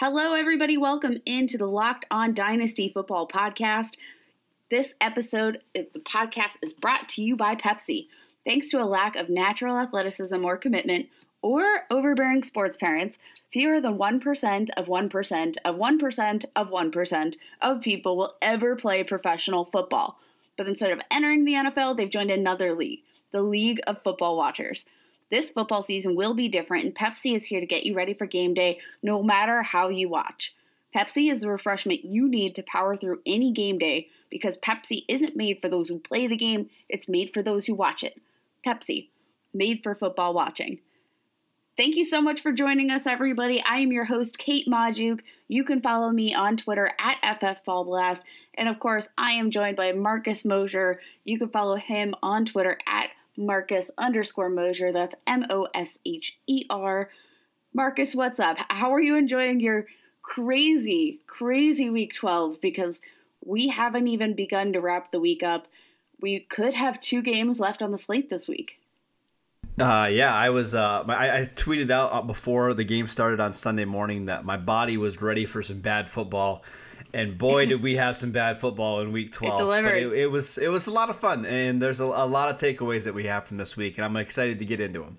Hello, 0.00 0.34
everybody. 0.34 0.76
Welcome 0.76 1.20
into 1.26 1.58
the 1.58 1.66
Locked 1.66 2.06
On 2.12 2.32
Dynasty 2.32 2.88
Football 2.88 3.26
Podcast. 3.26 3.96
This 4.70 4.94
episode 5.00 5.60
of 5.74 5.86
the 5.92 5.98
podcast 5.98 6.52
is 6.62 6.72
brought 6.72 7.08
to 7.08 7.22
you 7.22 7.34
by 7.34 7.56
Pepsi. 7.56 8.06
Thanks 8.44 8.70
to 8.70 8.80
a 8.80 8.86
lack 8.86 9.16
of 9.16 9.28
natural 9.28 9.76
athleticism 9.76 10.44
or 10.44 10.56
commitment, 10.56 11.08
or 11.42 11.64
overbearing 11.90 12.44
sports 12.44 12.76
parents, 12.76 13.18
fewer 13.52 13.80
than 13.80 13.98
1% 13.98 14.68
of 14.76 14.86
1% 14.86 15.56
of 15.64 15.76
1% 15.76 16.44
of 16.54 16.70
1% 16.70 17.36
of 17.60 17.80
people 17.80 18.16
will 18.16 18.36
ever 18.40 18.76
play 18.76 19.02
professional 19.02 19.64
football. 19.64 20.20
But 20.56 20.68
instead 20.68 20.92
of 20.92 21.00
entering 21.10 21.44
the 21.44 21.54
NFL, 21.54 21.96
they've 21.96 22.08
joined 22.08 22.30
another 22.30 22.72
league, 22.72 23.00
the 23.32 23.42
League 23.42 23.80
of 23.88 24.00
Football 24.04 24.36
Watchers. 24.36 24.86
This 25.30 25.50
football 25.50 25.82
season 25.82 26.16
will 26.16 26.34
be 26.34 26.48
different, 26.48 26.84
and 26.84 26.94
Pepsi 26.94 27.36
is 27.36 27.46
here 27.46 27.60
to 27.60 27.66
get 27.66 27.84
you 27.84 27.94
ready 27.94 28.14
for 28.14 28.26
game 28.26 28.54
day 28.54 28.78
no 29.02 29.22
matter 29.22 29.62
how 29.62 29.88
you 29.88 30.08
watch. 30.08 30.54
Pepsi 30.94 31.30
is 31.30 31.42
the 31.42 31.50
refreshment 31.50 32.04
you 32.04 32.28
need 32.28 32.54
to 32.54 32.62
power 32.62 32.96
through 32.96 33.20
any 33.26 33.52
game 33.52 33.78
day 33.78 34.08
because 34.30 34.56
Pepsi 34.58 35.04
isn't 35.08 35.36
made 35.36 35.60
for 35.60 35.68
those 35.68 35.88
who 35.88 35.98
play 35.98 36.26
the 36.26 36.36
game, 36.36 36.70
it's 36.88 37.08
made 37.08 37.32
for 37.32 37.42
those 37.42 37.66
who 37.66 37.74
watch 37.74 38.02
it. 38.02 38.20
Pepsi, 38.66 39.08
made 39.52 39.82
for 39.82 39.94
football 39.94 40.32
watching. 40.32 40.78
Thank 41.76 41.94
you 41.94 42.04
so 42.04 42.20
much 42.20 42.40
for 42.40 42.50
joining 42.50 42.90
us, 42.90 43.06
everybody. 43.06 43.62
I 43.62 43.78
am 43.78 43.92
your 43.92 44.04
host, 44.04 44.36
Kate 44.36 44.66
Magdziuk. 44.66 45.20
You 45.46 45.62
can 45.62 45.80
follow 45.80 46.10
me 46.10 46.34
on 46.34 46.56
Twitter 46.56 46.90
at 46.98 47.40
FFBallBlast. 47.40 48.22
And 48.54 48.68
of 48.68 48.80
course, 48.80 49.08
I 49.16 49.32
am 49.32 49.52
joined 49.52 49.76
by 49.76 49.92
Marcus 49.92 50.44
Mosher. 50.44 51.00
You 51.22 51.38
can 51.38 51.50
follow 51.50 51.76
him 51.76 52.16
on 52.20 52.46
Twitter 52.46 52.78
at 52.84 53.10
Marcus 53.38 53.90
underscore 53.96 54.50
Mosher. 54.50 54.92
That's 54.92 55.14
M 55.26 55.46
O 55.48 55.68
S 55.72 55.98
H 56.04 56.38
E 56.46 56.66
R. 56.68 57.08
Marcus, 57.72 58.14
what's 58.14 58.40
up? 58.40 58.56
How 58.68 58.92
are 58.92 59.00
you 59.00 59.16
enjoying 59.16 59.60
your 59.60 59.86
crazy, 60.22 61.20
crazy 61.26 61.88
week 61.88 62.14
12? 62.14 62.60
Because 62.60 63.00
we 63.44 63.68
haven't 63.68 64.08
even 64.08 64.34
begun 64.34 64.72
to 64.72 64.80
wrap 64.80 65.12
the 65.12 65.20
week 65.20 65.42
up. 65.42 65.68
We 66.20 66.40
could 66.40 66.74
have 66.74 67.00
two 67.00 67.22
games 67.22 67.60
left 67.60 67.80
on 67.80 67.92
the 67.92 67.98
slate 67.98 68.28
this 68.28 68.48
week. 68.48 68.80
Uh, 69.78 70.08
yeah, 70.10 70.34
I 70.34 70.50
was. 70.50 70.74
Uh, 70.74 71.04
I, 71.06 71.38
I, 71.38 71.44
tweeted 71.44 71.90
out 71.90 72.12
uh, 72.12 72.22
before 72.22 72.74
the 72.74 72.82
game 72.82 73.06
started 73.06 73.38
on 73.38 73.54
Sunday 73.54 73.84
morning 73.84 74.26
that 74.26 74.44
my 74.44 74.56
body 74.56 74.96
was 74.96 75.22
ready 75.22 75.44
for 75.44 75.62
some 75.62 75.78
bad 75.80 76.08
football, 76.08 76.64
and 77.14 77.38
boy, 77.38 77.66
did 77.66 77.82
we 77.82 77.96
have 77.96 78.16
some 78.16 78.32
bad 78.32 78.58
football 78.58 79.00
in 79.00 79.12
Week 79.12 79.32
Twelve. 79.32 79.60
It 79.60 79.64
delivered. 79.64 79.96
It, 79.96 80.12
it, 80.12 80.30
was 80.30 80.58
it 80.58 80.68
was 80.68 80.86
a 80.86 80.90
lot 80.90 81.10
of 81.10 81.16
fun, 81.16 81.46
and 81.46 81.80
there's 81.80 82.00
a, 82.00 82.04
a 82.04 82.26
lot 82.26 82.50
of 82.50 82.60
takeaways 82.60 83.04
that 83.04 83.14
we 83.14 83.24
have 83.24 83.46
from 83.46 83.56
this 83.56 83.76
week, 83.76 83.96
and 83.96 84.04
I'm 84.04 84.16
excited 84.16 84.58
to 84.58 84.64
get 84.64 84.80
into 84.80 85.00
them. 85.00 85.18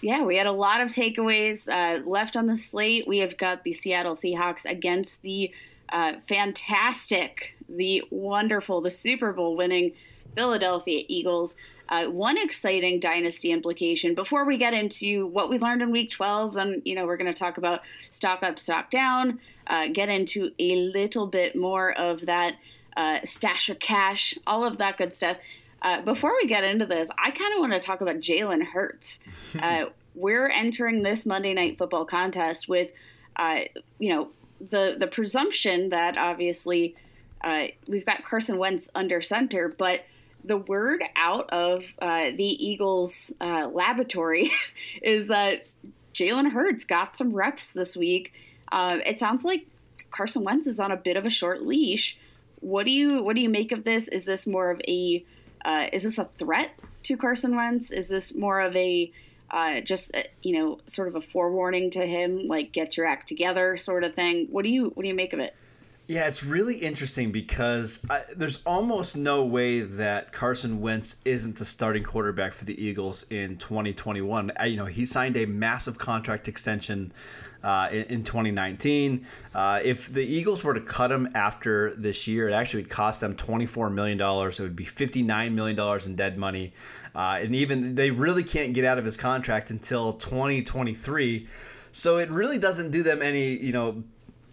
Yeah, 0.00 0.22
we 0.24 0.36
had 0.36 0.46
a 0.46 0.52
lot 0.52 0.80
of 0.80 0.90
takeaways 0.90 1.68
uh, 1.68 2.04
left 2.04 2.36
on 2.36 2.46
the 2.46 2.56
slate. 2.56 3.06
We 3.06 3.18
have 3.18 3.36
got 3.36 3.64
the 3.64 3.72
Seattle 3.72 4.14
Seahawks 4.14 4.64
against 4.64 5.22
the 5.22 5.52
uh, 5.88 6.14
fantastic, 6.28 7.54
the 7.68 8.04
wonderful, 8.10 8.80
the 8.80 8.90
Super 8.90 9.32
Bowl 9.32 9.56
winning 9.56 9.92
Philadelphia 10.36 11.04
Eagles. 11.08 11.56
Uh, 11.88 12.04
one 12.04 12.36
exciting 12.36 13.00
dynasty 13.00 13.50
implication 13.50 14.14
before 14.14 14.44
we 14.44 14.58
get 14.58 14.74
into 14.74 15.26
what 15.28 15.48
we 15.48 15.58
learned 15.58 15.80
in 15.80 15.90
week 15.90 16.10
12 16.10 16.52
then 16.52 16.82
you 16.84 16.94
know 16.94 17.06
we're 17.06 17.16
going 17.16 17.32
to 17.32 17.38
talk 17.38 17.56
about 17.56 17.80
stock 18.10 18.42
up 18.42 18.58
stock 18.58 18.90
down 18.90 19.40
uh, 19.68 19.88
get 19.88 20.08
into 20.08 20.50
a 20.58 20.76
little 20.76 21.26
bit 21.26 21.54
more 21.56 21.92
of 21.92 22.26
that 22.26 22.54
uh, 22.96 23.18
stash 23.24 23.68
of 23.68 23.78
cash 23.78 24.36
all 24.46 24.64
of 24.64 24.78
that 24.78 24.98
good 24.98 25.14
stuff 25.14 25.36
uh, 25.82 26.00
before 26.02 26.34
we 26.40 26.48
get 26.48 26.64
into 26.64 26.86
this 26.86 27.08
i 27.18 27.30
kind 27.30 27.54
of 27.54 27.60
want 27.60 27.72
to 27.72 27.80
talk 27.80 28.00
about 28.00 28.16
jalen 28.16 28.62
hurts 28.62 29.20
uh, 29.62 29.84
we're 30.14 30.48
entering 30.48 31.02
this 31.02 31.24
monday 31.24 31.54
night 31.54 31.78
football 31.78 32.04
contest 32.04 32.68
with 32.68 32.90
uh, 33.36 33.60
you 33.98 34.10
know 34.10 34.28
the 34.70 34.96
the 34.98 35.06
presumption 35.06 35.90
that 35.90 36.18
obviously 36.18 36.96
we've 37.88 38.04
got 38.04 38.24
carson 38.24 38.58
wentz 38.58 38.90
under 38.94 39.22
center 39.22 39.68
but 39.68 40.02
the 40.44 40.56
word 40.56 41.02
out 41.16 41.48
of 41.50 41.84
uh, 42.00 42.30
the 42.30 42.66
Eagles 42.66 43.32
uh, 43.40 43.68
laboratory 43.72 44.50
is 45.02 45.28
that 45.28 45.68
Jalen 46.14 46.50
Hurts 46.50 46.84
got 46.84 47.16
some 47.16 47.32
reps 47.32 47.68
this 47.68 47.96
week. 47.96 48.32
Uh, 48.70 48.98
it 49.04 49.18
sounds 49.18 49.44
like 49.44 49.66
Carson 50.10 50.44
Wentz 50.44 50.66
is 50.66 50.80
on 50.80 50.90
a 50.90 50.96
bit 50.96 51.16
of 51.16 51.24
a 51.24 51.30
short 51.30 51.62
leash. 51.62 52.16
What 52.60 52.86
do 52.86 52.92
you 52.92 53.22
what 53.22 53.36
do 53.36 53.42
you 53.42 53.48
make 53.48 53.72
of 53.72 53.84
this? 53.84 54.08
Is 54.08 54.24
this 54.24 54.46
more 54.46 54.70
of 54.70 54.80
a 54.88 55.24
uh, 55.64 55.86
is 55.92 56.02
this 56.02 56.18
a 56.18 56.24
threat 56.38 56.70
to 57.04 57.16
Carson 57.16 57.54
Wentz? 57.54 57.90
Is 57.90 58.08
this 58.08 58.34
more 58.34 58.60
of 58.60 58.74
a 58.76 59.12
uh, 59.50 59.80
just 59.80 60.14
uh, 60.14 60.22
you 60.42 60.58
know 60.58 60.78
sort 60.86 61.08
of 61.08 61.14
a 61.14 61.20
forewarning 61.20 61.90
to 61.90 62.06
him, 62.06 62.48
like 62.48 62.72
get 62.72 62.96
your 62.96 63.06
act 63.06 63.28
together 63.28 63.76
sort 63.76 64.04
of 64.04 64.14
thing? 64.14 64.48
What 64.50 64.64
do 64.64 64.70
you 64.70 64.90
what 64.94 65.02
do 65.02 65.08
you 65.08 65.14
make 65.14 65.32
of 65.32 65.40
it? 65.40 65.54
Yeah, 66.10 66.26
it's 66.26 66.42
really 66.42 66.76
interesting 66.76 67.32
because 67.32 68.00
I, 68.08 68.22
there's 68.34 68.64
almost 68.64 69.14
no 69.14 69.44
way 69.44 69.80
that 69.80 70.32
Carson 70.32 70.80
Wentz 70.80 71.16
isn't 71.26 71.58
the 71.58 71.66
starting 71.66 72.02
quarterback 72.02 72.54
for 72.54 72.64
the 72.64 72.82
Eagles 72.82 73.26
in 73.28 73.58
2021. 73.58 74.50
I, 74.58 74.64
you 74.64 74.78
know, 74.78 74.86
he 74.86 75.04
signed 75.04 75.36
a 75.36 75.44
massive 75.44 75.98
contract 75.98 76.48
extension 76.48 77.12
uh, 77.62 77.90
in, 77.92 78.04
in, 78.04 78.24
2019. 78.24 79.26
Uh, 79.54 79.80
if 79.84 80.10
the 80.10 80.22
Eagles 80.22 80.64
were 80.64 80.72
to 80.72 80.80
cut 80.80 81.12
him 81.12 81.28
after 81.34 81.94
this 81.94 82.26
year, 82.26 82.48
it 82.48 82.54
actually 82.54 82.84
would 82.84 82.90
cost 82.90 83.20
them 83.20 83.36
24 83.36 83.90
million 83.90 84.16
dollars. 84.16 84.58
It 84.58 84.62
would 84.62 84.76
be 84.76 84.86
59 84.86 85.54
million 85.54 85.76
dollars 85.76 86.06
in 86.06 86.16
dead 86.16 86.38
money, 86.38 86.72
uh, 87.14 87.38
and 87.42 87.54
even 87.54 87.96
they 87.96 88.10
really 88.10 88.44
can't 88.44 88.72
get 88.72 88.86
out 88.86 88.96
of 88.96 89.04
his 89.04 89.18
contract 89.18 89.68
until 89.68 90.14
2023. 90.14 91.46
So 91.92 92.16
it 92.16 92.30
really 92.30 92.58
doesn't 92.58 92.92
do 92.92 93.02
them 93.02 93.20
any, 93.20 93.58
you 93.58 93.72
know 93.72 94.04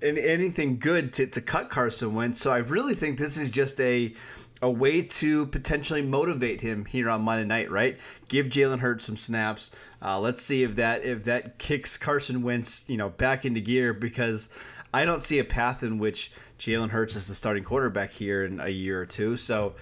anything 0.02 0.80
good 0.80 1.14
to, 1.14 1.28
to 1.28 1.42
cut 1.42 1.70
Carson 1.70 2.14
Wentz. 2.14 2.42
So 2.42 2.52
I 2.52 2.58
really 2.58 2.94
think 2.94 3.18
this 3.18 3.38
is 3.38 3.50
just 3.50 3.80
a 3.80 4.14
a 4.62 4.70
way 4.70 5.02
to 5.02 5.46
potentially 5.48 6.02
motivate 6.02 6.62
him 6.62 6.86
here 6.86 7.10
on 7.10 7.22
Monday 7.22 7.46
night, 7.46 7.70
right? 7.70 7.98
Give 8.30 8.48
Jalen 8.48 8.80
Hurts 8.80 9.06
some 9.06 9.18
snaps. 9.18 9.70
Uh, 10.02 10.20
let's 10.20 10.42
see 10.42 10.64
if 10.64 10.76
that 10.76 11.04
if 11.04 11.26
that 11.26 11.58
kicks 11.58 11.98
Carson 11.98 12.42
Wentz, 12.42 12.86
you 12.88 12.98
know, 12.98 13.10
back 13.10 13.46
into 13.46 13.60
gear 13.60 13.94
because 13.94 14.50
I 14.94 15.06
don't 15.06 15.24
see 15.24 15.40
a 15.40 15.44
path 15.44 15.84
in 15.84 15.98
which 15.98 16.32
Jalen 16.58 16.90
Hurts 16.90 17.16
is 17.16 17.28
the 17.28 17.34
starting 17.34 17.64
quarterback 17.64 18.12
here 18.12 18.46
in 18.46 18.60
a 18.60 18.70
year 18.70 19.02
or 19.02 19.06
two. 19.06 19.38
So. 19.38 19.76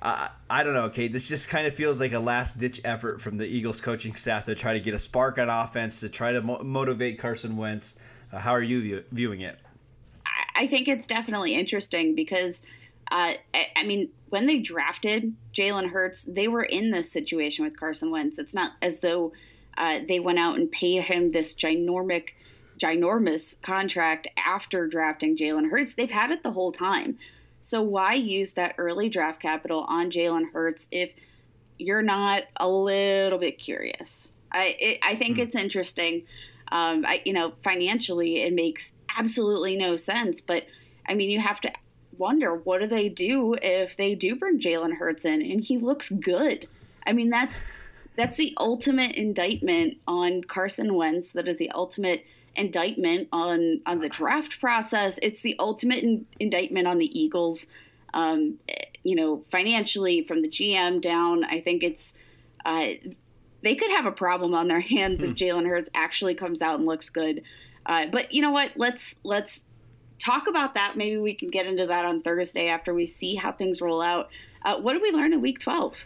Uh, 0.00 0.28
I 0.48 0.62
don't 0.62 0.74
know, 0.74 0.82
okay. 0.82 1.08
This 1.08 1.26
just 1.26 1.48
kind 1.48 1.66
of 1.66 1.74
feels 1.74 1.98
like 1.98 2.12
a 2.12 2.20
last 2.20 2.60
ditch 2.60 2.80
effort 2.84 3.20
from 3.20 3.36
the 3.36 3.46
Eagles 3.46 3.80
coaching 3.80 4.14
staff 4.14 4.44
to 4.44 4.54
try 4.54 4.74
to 4.74 4.78
get 4.78 4.94
a 4.94 4.98
spark 4.98 5.40
on 5.40 5.48
offense, 5.48 5.98
to 5.98 6.08
try 6.08 6.30
to 6.30 6.40
mo- 6.40 6.62
motivate 6.62 7.18
Carson 7.18 7.56
Wentz. 7.56 7.96
Uh, 8.32 8.38
how 8.38 8.52
are 8.52 8.62
you 8.62 8.80
view- 8.80 9.04
viewing 9.12 9.40
it? 9.40 9.58
I 10.54 10.66
think 10.66 10.88
it's 10.88 11.06
definitely 11.06 11.54
interesting 11.54 12.14
because, 12.14 12.62
uh, 13.10 13.34
I, 13.54 13.84
mean, 13.84 14.10
when 14.28 14.46
they 14.46 14.58
drafted 14.58 15.34
Jalen 15.54 15.90
Hurts, 15.90 16.24
they 16.24 16.48
were 16.48 16.64
in 16.64 16.90
this 16.90 17.10
situation 17.12 17.64
with 17.64 17.78
Carson 17.78 18.10
Wentz. 18.10 18.38
It's 18.38 18.54
not 18.54 18.72
as 18.82 18.98
though 18.98 19.32
uh, 19.76 20.00
they 20.08 20.18
went 20.18 20.40
out 20.40 20.58
and 20.58 20.70
paid 20.70 21.04
him 21.04 21.30
this 21.30 21.54
ginormic, 21.54 22.30
ginormous 22.76 23.60
contract 23.62 24.26
after 24.44 24.88
drafting 24.88 25.36
Jalen 25.36 25.70
Hurts. 25.70 25.94
They've 25.94 26.10
had 26.10 26.32
it 26.32 26.42
the 26.42 26.52
whole 26.52 26.72
time. 26.72 27.18
So 27.62 27.80
why 27.82 28.14
use 28.14 28.52
that 28.52 28.74
early 28.78 29.08
draft 29.08 29.40
capital 29.40 29.84
on 29.88 30.10
Jalen 30.10 30.52
Hurts 30.52 30.88
if 30.90 31.12
you're 31.78 32.02
not 32.02 32.42
a 32.56 32.68
little 32.68 33.38
bit 33.38 33.58
curious? 33.58 34.28
I 34.50 34.76
it, 34.78 34.98
I 35.02 35.16
think 35.16 35.36
mm. 35.36 35.42
it's 35.42 35.56
interesting 35.56 36.22
um, 36.70 37.04
I, 37.06 37.22
you 37.24 37.32
know, 37.32 37.52
financially, 37.62 38.42
it 38.42 38.52
makes 38.52 38.92
absolutely 39.16 39.76
no 39.76 39.96
sense. 39.96 40.40
But 40.40 40.64
I 41.06 41.14
mean, 41.14 41.30
you 41.30 41.40
have 41.40 41.60
to 41.62 41.72
wonder 42.16 42.54
what 42.54 42.80
do 42.80 42.86
they 42.86 43.08
do 43.08 43.54
if 43.62 43.96
they 43.96 44.14
do 44.14 44.36
bring 44.36 44.60
Jalen 44.60 44.96
Hurts 44.96 45.24
in 45.24 45.40
and 45.40 45.62
he 45.62 45.78
looks 45.78 46.10
good. 46.10 46.68
I 47.06 47.12
mean, 47.12 47.30
that's 47.30 47.62
that's 48.16 48.36
the 48.36 48.54
ultimate 48.58 49.14
indictment 49.14 49.98
on 50.06 50.42
Carson 50.42 50.94
Wentz. 50.94 51.30
That 51.30 51.46
is 51.46 51.56
the 51.56 51.70
ultimate 51.70 52.24
indictment 52.56 53.28
on 53.32 53.80
on 53.86 54.00
the 54.00 54.08
draft 54.08 54.60
process. 54.60 55.18
It's 55.22 55.42
the 55.42 55.56
ultimate 55.58 56.02
in, 56.02 56.26
indictment 56.38 56.86
on 56.86 56.98
the 56.98 57.18
Eagles. 57.18 57.66
Um, 58.14 58.58
you 59.04 59.14
know, 59.14 59.44
financially 59.50 60.22
from 60.22 60.42
the 60.42 60.48
GM 60.48 61.00
down. 61.00 61.44
I 61.44 61.60
think 61.60 61.82
it's 61.82 62.14
uh, 62.64 62.88
they 63.62 63.74
could 63.74 63.90
have 63.90 64.06
a 64.06 64.12
problem 64.12 64.54
on 64.54 64.68
their 64.68 64.80
hands 64.80 65.22
if 65.22 65.30
hmm. 65.30 65.34
Jalen 65.34 65.66
Hurts 65.66 65.90
actually 65.94 66.34
comes 66.34 66.62
out 66.62 66.78
and 66.78 66.86
looks 66.86 67.10
good. 67.10 67.42
Uh, 67.86 68.06
but 68.06 68.32
you 68.32 68.42
know 68.42 68.50
what? 68.50 68.72
Let's 68.76 69.16
let's 69.24 69.64
talk 70.18 70.46
about 70.46 70.74
that. 70.74 70.96
Maybe 70.96 71.16
we 71.16 71.34
can 71.34 71.50
get 71.50 71.66
into 71.66 71.86
that 71.86 72.04
on 72.04 72.22
Thursday 72.22 72.68
after 72.68 72.94
we 72.94 73.06
see 73.06 73.34
how 73.34 73.52
things 73.52 73.80
roll 73.80 74.02
out. 74.02 74.28
Uh, 74.62 74.76
what 74.76 74.92
did 74.92 75.02
we 75.02 75.12
learn 75.12 75.32
in 75.32 75.40
Week 75.40 75.58
12? 75.58 75.96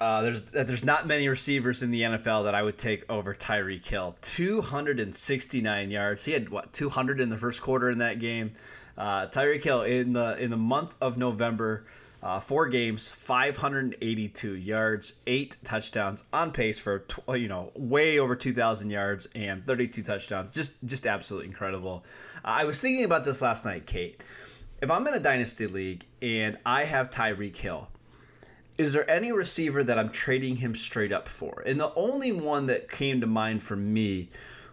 Uh, 0.00 0.22
there's 0.22 0.42
there's 0.42 0.84
not 0.84 1.06
many 1.06 1.28
receivers 1.28 1.82
in 1.82 1.90
the 1.90 2.02
NFL 2.02 2.44
that 2.44 2.54
I 2.54 2.62
would 2.62 2.78
take 2.78 3.10
over 3.10 3.34
Tyreek 3.34 3.84
Hill. 3.84 4.16
269 4.22 5.90
yards. 5.90 6.24
He 6.24 6.32
had 6.32 6.50
what 6.50 6.72
200 6.72 7.20
in 7.20 7.30
the 7.30 7.38
first 7.38 7.60
quarter 7.60 7.90
in 7.90 7.98
that 7.98 8.20
game. 8.20 8.52
Uh, 8.96 9.26
Tyreek 9.26 9.62
Hill 9.62 9.82
in 9.82 10.12
the 10.12 10.36
in 10.42 10.50
the 10.50 10.56
month 10.56 10.94
of 11.00 11.18
November 11.18 11.84
Uh, 12.20 12.40
four 12.40 12.66
games, 12.66 13.06
582 13.06 14.54
yards, 14.56 15.12
eight 15.28 15.56
touchdowns, 15.62 16.24
on 16.32 16.50
pace 16.50 16.78
for 16.78 17.04
you 17.32 17.46
know 17.46 17.70
way 17.76 18.18
over 18.18 18.34
2,000 18.34 18.90
yards 18.90 19.28
and 19.36 19.64
32 19.66 20.02
touchdowns. 20.02 20.50
Just 20.50 20.72
just 20.84 21.06
absolutely 21.06 21.46
incredible. 21.46 22.04
Uh, 22.44 22.48
I 22.48 22.64
was 22.64 22.80
thinking 22.80 23.04
about 23.04 23.24
this 23.24 23.40
last 23.40 23.64
night, 23.64 23.86
Kate. 23.86 24.20
If 24.80 24.90
I'm 24.90 25.06
in 25.06 25.14
a 25.14 25.20
dynasty 25.20 25.66
league 25.66 26.06
and 26.20 26.58
I 26.66 26.84
have 26.84 27.10
Tyreek 27.10 27.56
Hill, 27.56 27.88
is 28.76 28.92
there 28.92 29.08
any 29.10 29.32
receiver 29.32 29.82
that 29.84 29.98
I'm 29.98 30.10
trading 30.10 30.56
him 30.56 30.74
straight 30.74 31.12
up 31.12 31.28
for? 31.28 31.62
And 31.66 31.80
the 31.80 31.92
only 31.94 32.32
one 32.32 32.66
that 32.66 32.88
came 32.88 33.20
to 33.20 33.26
mind 33.26 33.62
for 33.62 33.74
me 33.76 34.28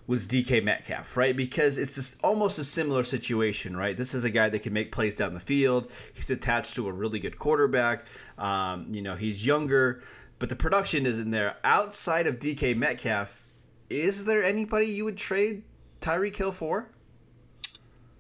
was 0.08 0.28
DK 0.28 0.64
Metcalf, 0.64 1.18
right? 1.18 1.36
Because 1.36 1.78
it's 1.78 1.96
just 1.96 2.18
almost 2.24 2.60
a 2.60 2.64
similar 2.64 3.04
situation, 3.04 3.76
right? 3.76 3.98
This 3.98 4.14
is 4.14 4.24
a 4.24 4.30
guy 4.30 4.50
that 4.50 4.60
can 4.60 4.74
make 4.74 4.92
plays 4.92 5.16
down 5.16 5.34
the 5.34 5.40
field. 5.40 5.92
He's 6.14 6.30
attached 6.30 6.76
to 6.76 6.88
a 6.88 6.92
really 6.92 7.20
good 7.20 7.40
quarterback. 7.40 8.06
Um, 8.38 8.88
you 8.94 9.02
know, 9.02 9.16
he's 9.16 9.46
younger, 9.46 10.04
but 10.38 10.50
the 10.50 10.56
production 10.56 11.06
isn't 11.06 11.32
there. 11.32 11.58
Outside 11.64 12.28
of 12.28 12.40
DK 12.40 12.76
Metcalf, 12.76 13.46
is 13.90 14.26
there 14.26 14.44
anybody 14.44 14.86
you 14.86 15.06
would 15.06 15.18
trade 15.18 15.64
Tyreek 16.02 16.36
Hill 16.36 16.52
for? 16.52 16.90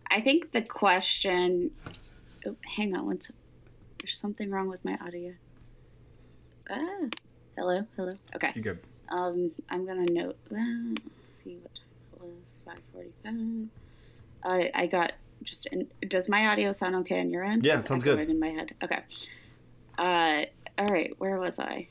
I 0.09 0.21
think 0.21 0.51
the 0.51 0.61
question. 0.61 1.71
Oh, 2.45 2.55
hang 2.75 2.95
on 2.95 3.05
one 3.05 3.21
second. 3.21 3.41
There's 3.99 4.17
something 4.17 4.49
wrong 4.49 4.69
with 4.69 4.83
my 4.85 4.97
audio. 5.05 5.33
Ah, 6.69 7.07
hello, 7.55 7.85
hello. 7.95 8.11
Okay. 8.35 8.51
You 8.55 8.61
good? 8.61 8.79
Um, 9.09 9.51
I'm 9.69 9.85
gonna 9.85 10.05
note 10.09 10.37
that 10.49 10.95
see 11.45 11.57
what 11.62 11.75
time 11.75 11.86
it 12.13 12.21
was. 12.21 12.57
Five 12.65 12.80
forty-five. 12.92 13.68
I 14.44 14.71
I 14.74 14.88
got 14.88 15.13
just. 15.44 15.68
In, 15.68 15.88
does 16.07 16.27
my 16.27 16.47
audio 16.47 16.71
sound 16.71 16.95
okay 16.97 17.19
on 17.19 17.30
your 17.30 17.44
end? 17.44 17.65
Yeah, 17.65 17.80
sounds 17.81 18.03
good. 18.03 18.30
In 18.30 18.39
my 18.39 18.50
head. 18.50 18.75
Okay. 18.83 19.00
Uh, 19.97 20.45
all 20.77 20.88
right. 20.88 21.13
Where 21.19 21.39
was 21.39 21.59
I? 21.59 21.88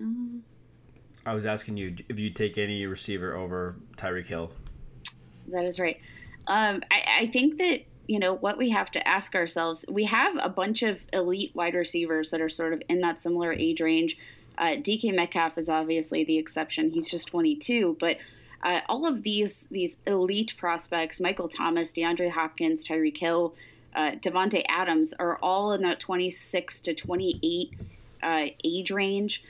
Um, 0.00 0.42
I 1.24 1.34
was 1.34 1.46
asking 1.46 1.76
you 1.76 1.96
if 2.08 2.18
you'd 2.18 2.36
take 2.36 2.58
any 2.58 2.84
receiver 2.86 3.34
over 3.34 3.76
Tyreek 3.96 4.26
Hill. 4.26 4.52
That 5.48 5.64
is 5.64 5.78
right. 5.78 5.98
Um, 6.46 6.82
I, 6.90 7.22
I 7.22 7.26
think 7.26 7.58
that 7.58 7.82
you 8.06 8.18
know 8.18 8.34
what 8.34 8.58
we 8.58 8.70
have 8.70 8.90
to 8.92 9.08
ask 9.08 9.34
ourselves. 9.34 9.84
We 9.88 10.04
have 10.04 10.36
a 10.40 10.48
bunch 10.48 10.82
of 10.82 10.98
elite 11.12 11.52
wide 11.54 11.74
receivers 11.74 12.30
that 12.30 12.40
are 12.40 12.48
sort 12.48 12.72
of 12.72 12.82
in 12.88 13.00
that 13.00 13.20
similar 13.20 13.52
age 13.52 13.80
range. 13.80 14.16
Uh, 14.58 14.76
DK 14.76 15.14
Metcalf 15.14 15.56
is 15.56 15.68
obviously 15.68 16.24
the 16.24 16.36
exception. 16.36 16.90
He's 16.90 17.10
just 17.10 17.28
22, 17.28 17.96
but 17.98 18.18
uh, 18.62 18.80
all 18.88 19.06
of 19.06 19.22
these 19.22 19.66
these 19.70 19.98
elite 20.06 20.54
prospects, 20.58 21.20
Michael 21.20 21.48
Thomas, 21.48 21.92
DeAndre 21.92 22.30
Hopkins, 22.30 22.86
Tyreek 22.86 23.16
Hill, 23.16 23.54
uh, 23.94 24.12
Davante 24.12 24.64
Adams, 24.68 25.14
are 25.18 25.38
all 25.42 25.72
in 25.72 25.82
that 25.82 26.00
26 26.00 26.80
to 26.82 26.94
28 26.94 27.74
uh, 28.22 28.46
age 28.64 28.90
range. 28.90 29.42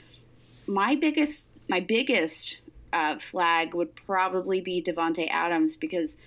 My 0.67 0.95
biggest 0.95 1.47
my 1.69 1.79
biggest 1.79 2.61
uh, 2.93 3.19
flag 3.19 3.73
would 3.73 3.95
probably 3.95 4.61
be 4.61 4.81
Davante 4.81 5.29
Adams 5.29 5.75
because 5.75 6.17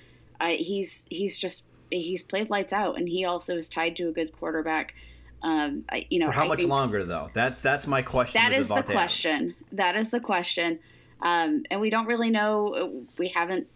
uh, 0.40 0.48
he's 0.48 1.04
he's 1.08 1.38
just 1.38 1.64
he's 1.90 2.22
played 2.22 2.50
lights 2.50 2.72
out, 2.72 2.98
and 2.98 3.08
he 3.08 3.24
also 3.24 3.56
is 3.56 3.68
tied 3.68 3.96
to 3.96 4.08
a 4.08 4.12
good 4.12 4.32
quarterback. 4.32 4.94
Um, 5.42 5.84
I, 5.90 6.06
you 6.08 6.18
know, 6.18 6.26
for 6.26 6.32
how 6.32 6.44
I 6.44 6.48
much 6.48 6.64
longer 6.64 7.04
though? 7.04 7.30
That's 7.32 7.62
that's 7.62 7.86
my 7.86 8.02
question. 8.02 8.40
That 8.42 8.52
is 8.52 8.68
the 8.68 8.82
question. 8.82 9.34
Adams. 9.34 9.54
That 9.72 9.96
is 9.96 10.10
the 10.10 10.20
question. 10.20 10.80
Um, 11.20 11.64
and 11.70 11.80
we 11.80 11.90
don't 11.90 12.06
really 12.06 12.30
know. 12.30 13.04
We 13.18 13.28
haven't 13.28 13.66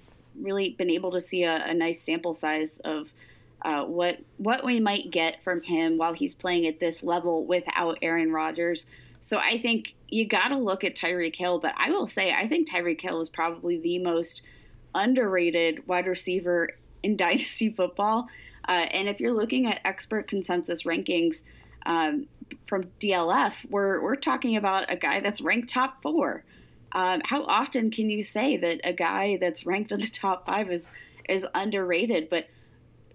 really 0.41 0.71
been 0.71 0.91
able 0.91 1.13
to 1.13 1.21
see 1.21 1.45
a, 1.45 1.65
a 1.67 1.75
nice 1.75 2.01
sample 2.01 2.35
size 2.35 2.79
of 2.79 3.11
uh, 3.63 3.85
what 3.85 4.19
what 4.37 4.65
we 4.65 4.79
might 4.79 5.11
get 5.11 5.43
from 5.43 5.63
him 5.63 5.99
while 5.99 6.13
he's 6.13 6.35
playing 6.35 6.67
at 6.67 6.79
this 6.79 7.03
level 7.03 7.45
without 7.45 7.99
Aaron 8.03 8.33
Rodgers. 8.33 8.87
So 9.21 9.39
I 9.39 9.59
think 9.59 9.95
you 10.09 10.27
got 10.27 10.49
to 10.49 10.57
look 10.57 10.85
at 10.85 10.95
Tyreek 10.95 11.35
Hill. 11.35 11.59
But 11.59 11.75
I 11.77 11.91
will 11.91 12.07
say, 12.07 12.33
I 12.33 12.47
think 12.47 12.69
Tyreek 12.69 13.01
Hill 13.01 13.21
is 13.21 13.29
probably 13.29 13.79
the 13.79 13.99
most 13.99 14.43
underrated 14.95 15.87
wide 15.89 16.07
receiver 16.07 16.71
in 17.03 17.17
dynasty 17.17 17.71
football. 17.71 18.29
Uh, 18.67 18.87
and 18.91 19.09
if 19.09 19.21
you're 19.21 19.33
looking 19.33 19.67
at 19.67 19.81
expert 19.85 20.29
consensus 20.29 20.83
rankings 20.83 21.43
um, 21.87 22.27
from 22.67 22.85
DLF, 23.01 23.55
we're 23.71 24.01
we're 24.01 24.17
talking 24.17 24.57
about 24.57 24.85
a 24.89 24.97
guy 24.97 25.21
that's 25.21 25.41
ranked 25.41 25.71
top 25.71 26.03
four. 26.03 26.45
Um, 26.93 27.21
how 27.25 27.45
often 27.45 27.91
can 27.91 28.11
you 28.11 28.23
say 28.23 28.57
that 28.57 28.81
a 28.85 28.93
guy 28.93 29.37
that's 29.41 29.67
ranked 29.67 29.93
in 29.93 30.01
the 30.01 30.09
top 30.09 30.47
five 30.47 30.71
is 30.71 30.89
is 31.29 31.47
underrated? 31.55 32.29
But 32.29 32.49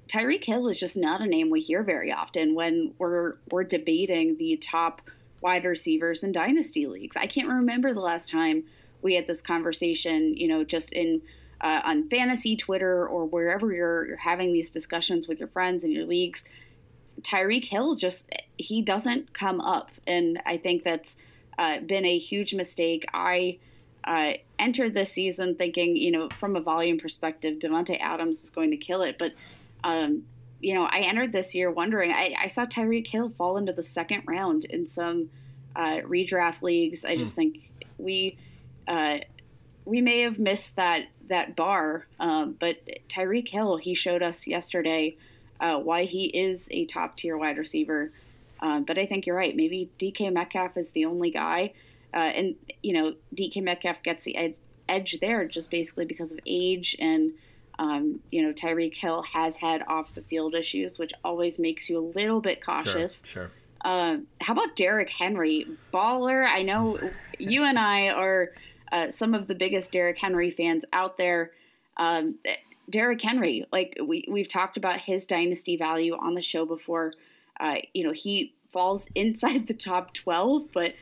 Tyreek 0.07 0.43
Hill 0.43 0.67
is 0.67 0.79
just 0.79 0.97
not 0.97 1.21
a 1.21 1.25
name 1.25 1.49
we 1.49 1.61
hear 1.61 1.83
very 1.83 2.11
often 2.11 2.55
when 2.55 2.93
we're 2.97 3.35
we're 3.49 3.63
debating 3.63 4.37
the 4.37 4.57
top 4.57 5.01
wide 5.41 5.65
receivers 5.65 6.23
in 6.23 6.31
dynasty 6.31 6.85
leagues. 6.85 7.17
I 7.17 7.27
can't 7.27 7.49
remember 7.49 7.93
the 7.93 7.99
last 7.99 8.29
time 8.29 8.63
we 9.01 9.15
had 9.15 9.27
this 9.27 9.41
conversation. 9.41 10.35
You 10.37 10.47
know, 10.47 10.63
just 10.63 10.93
in 10.93 11.21
uh, 11.61 11.81
on 11.83 12.09
fantasy 12.09 12.55
Twitter 12.55 13.07
or 13.07 13.25
wherever 13.25 13.73
you're, 13.73 14.05
you're 14.05 14.17
having 14.17 14.51
these 14.51 14.69
discussions 14.69 15.27
with 15.27 15.39
your 15.39 15.47
friends 15.47 15.83
and 15.83 15.93
your 15.93 16.05
leagues, 16.05 16.43
Tyreek 17.21 17.65
Hill 17.65 17.95
just 17.95 18.29
he 18.57 18.81
doesn't 18.81 19.33
come 19.33 19.61
up, 19.61 19.89
and 20.05 20.41
I 20.45 20.57
think 20.57 20.83
that's 20.83 21.17
uh, 21.57 21.79
been 21.79 22.05
a 22.05 22.17
huge 22.17 22.53
mistake. 22.53 23.05
I 23.13 23.59
uh, 24.03 24.33
entered 24.59 24.93
this 24.93 25.11
season 25.11 25.55
thinking, 25.55 25.95
you 25.95 26.11
know, 26.11 26.29
from 26.39 26.55
a 26.55 26.61
volume 26.61 26.97
perspective, 26.97 27.59
Davante 27.59 27.99
Adams 27.99 28.43
is 28.43 28.49
going 28.49 28.71
to 28.71 28.77
kill 28.77 29.01
it, 29.01 29.17
but 29.17 29.33
um, 29.83 30.23
you 30.63 30.73
know, 30.73 30.85
I 30.85 30.99
entered 30.99 31.33
this 31.33 31.53
year 31.53 31.69
wondering. 31.69 32.11
I, 32.11 32.35
I, 32.39 32.47
saw 32.47 32.65
Tyreek 32.65 33.07
Hill 33.07 33.29
fall 33.29 33.57
into 33.57 33.73
the 33.73 33.83
second 33.83 34.23
round 34.25 34.63
in 34.63 34.87
some 34.87 35.29
uh, 35.75 35.99
redraft 36.05 36.61
leagues. 36.61 37.03
I 37.03 37.17
just 37.17 37.33
mm. 37.33 37.35
think 37.35 37.71
we 37.97 38.37
uh, 38.87 39.17
we 39.83 39.99
may 39.99 40.21
have 40.21 40.39
missed 40.39 40.77
that 40.77 41.07
that 41.27 41.57
bar. 41.57 42.07
Um, 42.19 42.55
but 42.59 42.77
Tyreek 43.09 43.49
Hill, 43.49 43.77
he 43.77 43.93
showed 43.93 44.23
us 44.23 44.47
yesterday 44.47 45.17
uh, 45.59 45.79
why 45.79 46.05
he 46.05 46.25
is 46.25 46.69
a 46.71 46.85
top 46.85 47.17
tier 47.17 47.35
wide 47.35 47.57
receiver. 47.57 48.11
Um, 48.63 48.85
but 48.85 48.97
I 48.97 49.05
think 49.05 49.27
you're 49.27 49.35
right. 49.35 49.55
Maybe 49.55 49.91
DK 49.99 50.31
Metcalf 50.31 50.77
is 50.77 50.91
the 50.91 51.05
only 51.05 51.29
guy, 51.29 51.73
uh, 52.13 52.17
and 52.17 52.55
you 52.81 52.93
know 52.93 53.13
DK 53.35 53.61
Metcalf 53.61 54.01
gets 54.01 54.23
the 54.23 54.35
ed- 54.37 54.55
edge 54.87 55.19
there 55.19 55.45
just 55.45 55.69
basically 55.69 56.05
because 56.05 56.31
of 56.31 56.39
age 56.47 56.95
and. 56.99 57.33
Um, 57.79 58.19
you 58.29 58.43
know, 58.43 58.53
Tyreek 58.53 58.95
Hill 58.95 59.23
has 59.23 59.57
had 59.57 59.81
off 59.87 60.13
the 60.13 60.21
field 60.21 60.53
issues, 60.53 60.99
which 60.99 61.11
always 61.23 61.57
makes 61.57 61.89
you 61.89 61.97
a 61.97 62.05
little 62.15 62.39
bit 62.39 62.63
cautious. 62.63 63.23
Sure. 63.25 63.49
sure. 63.49 63.51
Uh, 63.83 64.17
how 64.41 64.53
about 64.53 64.75
Derrick 64.75 65.09
Henry? 65.09 65.65
Baller. 65.91 66.47
I 66.47 66.61
know 66.61 66.99
you 67.39 67.63
and 67.63 67.79
I 67.79 68.09
are 68.09 68.51
uh, 68.91 69.09
some 69.09 69.33
of 69.33 69.47
the 69.47 69.55
biggest 69.55 69.91
Derrick 69.91 70.19
Henry 70.19 70.51
fans 70.51 70.85
out 70.93 71.17
there. 71.17 71.49
Um, 71.97 72.35
Derrick 72.91 73.21
Henry, 73.23 73.65
like 73.71 73.97
we 74.01 74.25
we've 74.29 74.47
talked 74.47 74.77
about 74.77 74.99
his 74.99 75.25
dynasty 75.25 75.75
value 75.75 76.15
on 76.15 76.35
the 76.35 76.43
show 76.43 76.67
before. 76.67 77.13
Uh, 77.59 77.77
you 77.93 78.03
know, 78.03 78.11
he 78.11 78.53
falls 78.73 79.07
inside 79.15 79.67
the 79.67 79.73
top 79.73 80.13
twelve, 80.13 80.71
but 80.73 80.95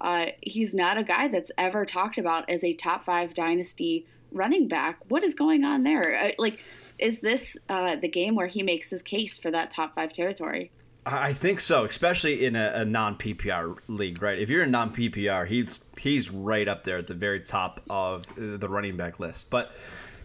uh, 0.00 0.26
he's 0.40 0.74
not 0.74 0.96
a 0.96 1.04
guy 1.04 1.28
that's 1.28 1.52
ever 1.58 1.84
talked 1.84 2.18
about 2.18 2.48
as 2.48 2.64
a 2.64 2.72
top 2.72 3.04
five 3.04 3.34
dynasty 3.34 4.06
running 4.32 4.68
back. 4.68 4.98
What 5.08 5.24
is 5.24 5.34
going 5.34 5.64
on 5.64 5.82
there? 5.82 6.16
Uh, 6.16 6.30
like, 6.38 6.64
is 6.98 7.20
this 7.20 7.56
uh, 7.68 7.96
the 7.96 8.08
game 8.08 8.34
where 8.34 8.46
he 8.46 8.62
makes 8.62 8.90
his 8.90 9.02
case 9.02 9.38
for 9.38 9.50
that 9.50 9.70
top 9.70 9.94
five 9.94 10.12
territory? 10.12 10.70
I 11.06 11.32
think 11.32 11.60
so, 11.60 11.84
especially 11.84 12.44
in 12.44 12.54
a, 12.54 12.72
a 12.74 12.84
non 12.84 13.16
PPR 13.16 13.78
league, 13.88 14.20
right? 14.20 14.38
If 14.38 14.50
you're 14.50 14.62
in 14.62 14.70
non 14.70 14.94
PPR, 14.94 15.46
he's 15.46 15.80
he's 15.98 16.30
right 16.30 16.68
up 16.68 16.84
there 16.84 16.98
at 16.98 17.06
the 17.06 17.14
very 17.14 17.40
top 17.40 17.80
of 17.88 18.26
the 18.36 18.68
running 18.68 18.96
back 18.96 19.18
list. 19.18 19.48
But 19.48 19.74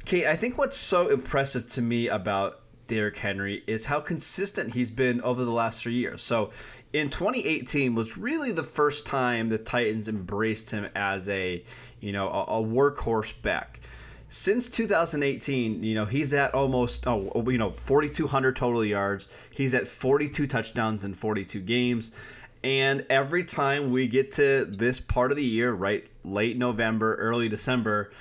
Kate, 0.05 0.25
I 0.25 0.36
think 0.36 0.57
what's 0.57 0.77
so 0.77 1.07
impressive 1.07 1.65
to 1.67 1.81
me 1.81 2.07
about 2.07 2.60
Derrick 2.93 3.17
Henry 3.17 3.63
is 3.65 3.85
how 3.85 4.00
consistent 4.00 4.75
he's 4.75 4.91
been 4.91 5.19
over 5.21 5.43
the 5.43 5.51
last 5.51 5.81
three 5.81 5.95
years. 5.95 6.21
So 6.21 6.51
in 6.93 7.09
2018 7.09 7.95
was 7.95 8.17
really 8.17 8.51
the 8.51 8.62
first 8.62 9.07
time 9.07 9.50
the 9.50 9.57
Titans 9.57 10.07
embraced 10.07 10.69
him 10.69 10.88
as 10.95 11.27
a 11.27 11.63
you 12.00 12.12
know 12.12 12.29
a, 12.29 12.43
a 12.43 12.63
workhorse 12.63 13.33
back 13.41 13.79
since 14.29 14.67
2018, 14.67 15.83
you 15.83 15.93
know, 15.93 16.05
he's 16.05 16.33
at 16.33 16.55
almost 16.55 17.05
oh, 17.05 17.45
you 17.47 17.57
know, 17.59 17.71
4200 17.71 18.55
total 18.55 18.83
yards. 18.83 19.27
He's 19.51 19.75
at 19.75 19.88
42 19.88 20.47
touchdowns 20.47 21.05
in 21.05 21.13
42 21.13 21.59
games. 21.59 22.09
And 22.63 23.05
every 23.12 23.43
time 23.43 23.91
we 23.91 24.07
get 24.07 24.31
to 24.33 24.65
this 24.65 25.00
part 25.00 25.29
of 25.29 25.38
the 25.38 25.45
year, 25.45 25.71
right, 25.71 26.07
late 26.23 26.57
November, 26.57 27.13
early 27.15 27.47
December, 27.47 28.12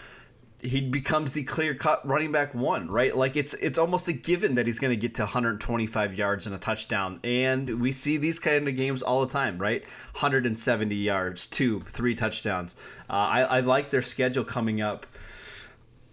he 0.63 0.81
becomes 0.81 1.33
the 1.33 1.43
clear-cut 1.43 2.07
running 2.07 2.31
back 2.31 2.55
one, 2.55 2.89
right? 2.89 3.17
Like 3.17 3.37
it's 3.37 3.53
it's 3.55 3.79
almost 3.79 4.07
a 4.09 4.13
given 4.13 4.55
that 4.55 4.67
he's 4.67 4.79
going 4.79 4.93
to 4.93 4.97
get 4.97 5.17
to 5.17 5.23
125 5.23 6.15
yards 6.15 6.47
and 6.47 6.55
a 6.55 6.59
touchdown. 6.59 7.19
And 7.25 7.81
we 7.81 7.93
see 7.93 8.17
these 8.17 8.39
kind 8.39 8.69
of 8.69 8.77
games 8.77 9.03
all 9.03 9.27
the 9.27 9.33
time, 9.33 9.59
right? 9.59 9.83
170 10.13 10.95
yards, 10.95 11.47
two, 11.47 11.81
three 11.89 12.15
touchdowns. 12.15 12.77
Uh, 13.11 13.15
I, 13.15 13.41
I 13.43 13.61
like 13.61 13.91
their 13.91 14.03
schedule 14.03 14.45
coming 14.45 14.81
up 14.81 15.07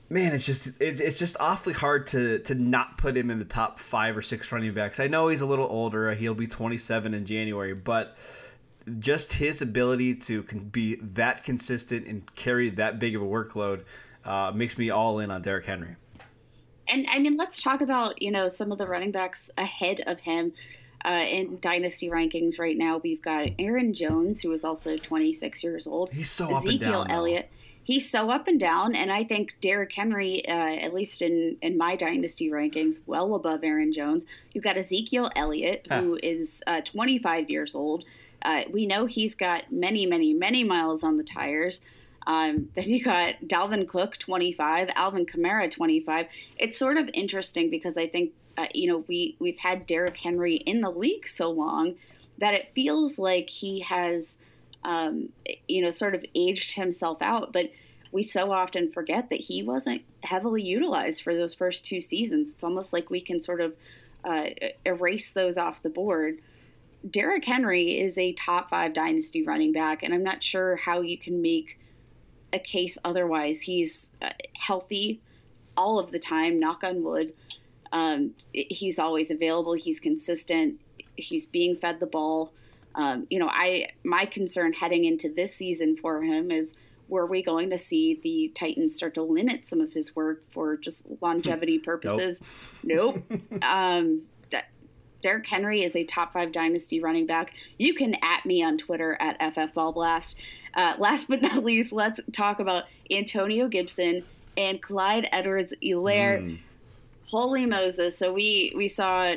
man, 0.10 0.34
it's 0.34 0.46
just 0.46 0.68
it, 0.82 1.00
it's 1.00 1.20
just 1.20 1.38
awfully 1.40 1.74
hard 1.74 2.08
to 2.08 2.40
to 2.40 2.56
not 2.56 2.98
put 2.98 3.16
him 3.16 3.30
in 3.30 3.40
the 3.40 3.46
top 3.46 3.80
five 3.80 4.18
or 4.18 4.22
six 4.22 4.52
running 4.52 4.74
backs. 4.74 5.00
I 5.00 5.08
know 5.08 5.28
he's 5.28 5.42
a 5.42 5.46
little 5.46 5.68
older; 5.68 6.14
he'll 6.14 6.34
be 6.34 6.48
27 6.48 7.14
in 7.14 7.26
January, 7.26 7.74
but 7.74 8.18
just 8.98 9.34
his 9.34 9.62
ability 9.62 10.16
to 10.16 10.42
be 10.42 10.96
that 10.96 11.44
consistent 11.44 12.08
and 12.08 12.34
carry 12.36 12.70
that 12.72 12.98
big 12.98 13.16
of 13.16 13.22
a 13.22 13.26
workload 13.26 13.84
uh, 14.30 14.52
makes 14.54 14.78
me 14.78 14.92
all 14.92 15.20
in 15.20 15.32
on 15.32 15.42
Derrick 15.42 15.66
Henry. 15.66 15.96
And 16.88 17.06
I 17.12 17.20
mean, 17.20 17.36
let's 17.36 17.62
talk 17.62 17.82
about 17.82 18.22
you 18.22 18.32
know 18.32 18.48
some 18.48 18.72
of 18.72 18.78
the 18.78 18.88
running 18.88 19.12
backs 19.12 19.52
ahead 19.58 20.02
of 20.08 20.20
him. 20.20 20.54
Uh, 21.06 21.24
in 21.30 21.58
dynasty 21.62 22.10
rankings 22.10 22.60
right 22.60 22.78
now, 22.78 22.98
we've 22.98 23.22
got 23.22 23.48
Aaron 23.58 23.94
Jones, 23.94 24.42
who 24.42 24.52
is 24.52 24.66
also 24.66 24.98
26 24.98 25.64
years 25.64 25.88
old. 25.88 26.10
He's 26.12 26.30
so 26.30 26.58
Ezekiel 26.58 27.06
Elliott. 27.08 27.50
He's 27.86 28.10
so 28.10 28.30
up 28.30 28.50
and 28.50 28.60
down, 28.60 28.96
and 28.96 29.10
I 29.10 29.24
think 29.24 29.56
Derrick 29.62 29.94
Henry, 29.94 30.46
uh, 30.46 30.52
at 30.52 30.94
least 30.94 31.22
in 31.22 31.58
in 31.62 31.78
my 31.78 31.96
dynasty 31.96 32.50
rankings, 32.50 33.00
well 33.06 33.34
above 33.36 33.64
Aaron 33.64 33.94
Jones. 33.94 34.26
You've 34.52 34.64
got 34.64 34.78
Ezekiel 34.78 35.32
Elliott, 35.36 35.88
who 35.90 36.14
huh. 36.14 36.20
is 36.22 36.62
uh, 36.68 36.82
25 36.82 37.50
years 37.50 37.74
old. 37.74 38.04
Uh, 38.42 38.64
we 38.72 38.86
know 38.86 39.06
he's 39.06 39.36
got 39.36 39.72
many, 39.72 40.06
many, 40.06 40.34
many 40.34 40.64
miles 40.64 41.04
on 41.04 41.18
the 41.18 41.24
tires. 41.24 41.82
Um, 42.28 42.70
then 42.76 42.90
you 42.90 43.04
got 43.04 43.36
Dalvin 43.46 43.88
Cook, 43.88 44.18
25, 44.18 44.90
Alvin 44.96 45.26
Kamara, 45.26 45.70
25. 45.70 46.28
It's 46.58 46.78
sort 46.78 46.98
of 46.98 47.10
interesting 47.14 47.70
because 47.70 47.98
I 47.98 48.08
think 48.08 48.32
uh, 48.58 48.68
you 48.74 48.88
know 48.88 49.06
we 49.08 49.36
we've 49.40 49.58
had 49.58 49.86
Derrick 49.86 50.18
Henry 50.18 50.56
in 50.56 50.82
the 50.82 50.90
league 50.90 51.28
so 51.28 51.50
long 51.50 51.96
that 52.40 52.54
it 52.54 52.72
feels 52.74 53.20
like 53.20 53.50
he 53.50 53.82
has 53.82 54.38
um, 54.84 55.30
you 55.68 55.82
know, 55.82 55.92
sort 55.92 56.16
of 56.16 56.26
aged 56.36 56.74
himself 56.74 57.22
out. 57.22 57.54
But 57.54 57.72
we 58.12 58.24
so 58.24 58.52
often 58.52 58.92
forget 58.92 59.30
that 59.30 59.40
he 59.40 59.62
wasn't 59.64 60.02
heavily 60.24 60.64
utilized 60.64 61.22
for 61.22 61.36
those 61.36 61.54
first 61.54 61.86
two 61.86 62.02
seasons. 62.02 62.54
It's 62.54 62.64
almost 62.64 62.94
like 62.94 63.10
we 63.10 63.22
can 63.22 63.40
sort 63.40 63.62
of 63.62 63.76
uh, 64.24 64.48
erase 64.86 65.32
those 65.32 65.58
off 65.58 65.84
the 65.84 65.90
board. 65.90 66.40
Derrick 67.10 67.46
Henry 67.46 68.00
is 68.00 68.18
a 68.18 68.34
top 68.34 68.70
five 68.70 68.94
dynasty 68.94 69.44
running 69.44 69.72
back, 69.72 70.04
and 70.04 70.14
I'm 70.14 70.24
not 70.24 70.44
sure 70.44 70.76
how 70.76 71.02
you 71.02 71.18
can 71.18 71.42
make 71.42 71.79
a 72.54 72.60
case 72.60 72.98
otherwise. 73.04 73.62
He's 73.62 74.12
uh, 74.22 74.30
healthy 74.54 75.22
all 75.78 76.00
of 76.00 76.12
the 76.12 76.20
time, 76.20 76.60
knock 76.60 76.84
on 76.84 77.04
wood. 77.04 77.34
Um, 77.92 78.36
he's 78.52 79.00
always 79.00 79.32
available, 79.32 79.74
he's 79.74 80.00
consistent, 80.00 80.80
he's 81.16 81.46
being 81.46 81.76
fed 81.76 82.00
the 82.00 82.06
ball. 82.06 82.54
Um, 82.96 83.28
you 83.30 83.40
know, 83.40 83.50
I 83.50 83.90
my 84.04 84.26
concern 84.26 84.74
heading 84.74 85.06
into 85.06 85.30
this 85.30 85.56
season 85.56 85.96
for 85.96 86.22
him 86.22 86.52
is 86.52 86.74
were 87.08 87.26
we 87.26 87.42
going 87.42 87.72
to 87.72 87.78
see 87.78 88.20
the 88.22 88.52
Titans 88.54 88.94
start 88.94 89.16
to 89.16 89.24
limit 89.24 89.68
some 89.68 89.82
of 89.82 89.92
his 89.94 90.16
work 90.16 90.44
for 90.52 90.78
just 90.78 91.06
longevity 91.22 91.80
purposes? 91.84 92.42
nope. 92.84 93.24
nope. 93.30 93.64
um, 93.64 94.24
Derrick 95.22 95.48
Henry 95.48 95.84
is 95.84 95.96
a 95.96 96.04
top 96.04 96.34
five 96.34 96.52
dynasty 96.52 97.02
running 97.02 97.26
back. 97.26 97.54
You 97.78 97.94
can 97.94 98.16
at 98.22 98.46
me 98.46 98.64
on 98.64 98.78
Twitter 98.78 99.18
at 99.20 99.40
FFBallBlast. 99.40 100.36
Uh, 100.74 100.96
last 100.98 101.28
but 101.28 101.42
not 101.42 101.64
least, 101.64 101.92
let's 101.92 102.20
talk 102.32 102.60
about 102.60 102.86
Antonio 103.10 103.68
Gibson 103.68 104.24
and 104.58 104.82
Clyde 104.82 105.28
Edwards-Helaire. 105.32 106.42
Mm. 106.42 106.60
Holy 107.28 107.66
Moses! 107.66 108.18
So 108.18 108.34
we 108.34 108.74
we 108.76 108.88
saw 108.88 109.36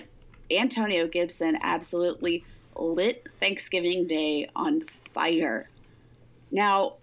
Antonio 0.51 1.07
Gibson 1.07 1.59
absolutely 1.63 2.45
lit 2.77 3.27
Thanksgiving 3.41 4.07
Day 4.07 4.49
on 4.57 4.81
fire. 5.13 5.69
Now, 6.51 6.95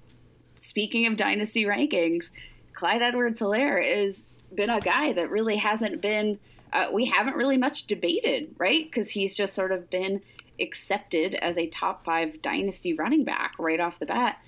speaking 0.57 1.07
of 1.07 1.15
dynasty 1.15 1.65
rankings, 1.65 2.31
Clyde 2.73 3.01
Edwards-Helaire 3.01 3.83
has 3.95 4.25
been 4.53 4.69
a 4.69 4.79
guy 4.79 5.13
that 5.13 5.29
really 5.29 5.57
hasn't 5.57 6.01
been, 6.01 6.39
uh, 6.73 6.87
we 6.91 7.05
haven't 7.05 7.35
really 7.35 7.57
much 7.57 7.87
debated, 7.87 8.55
right? 8.57 8.85
Because 8.85 9.09
he's 9.11 9.35
just 9.35 9.53
sort 9.53 9.71
of 9.71 9.89
been 9.89 10.21
accepted 10.61 11.35
as 11.35 11.57
a 11.57 11.67
top 11.67 12.03
five 12.03 12.41
dynasty 12.41 12.93
running 12.93 13.23
back 13.23 13.53
right 13.57 13.79
off 13.79 13.99
the 13.99 14.05
bat 14.05 14.39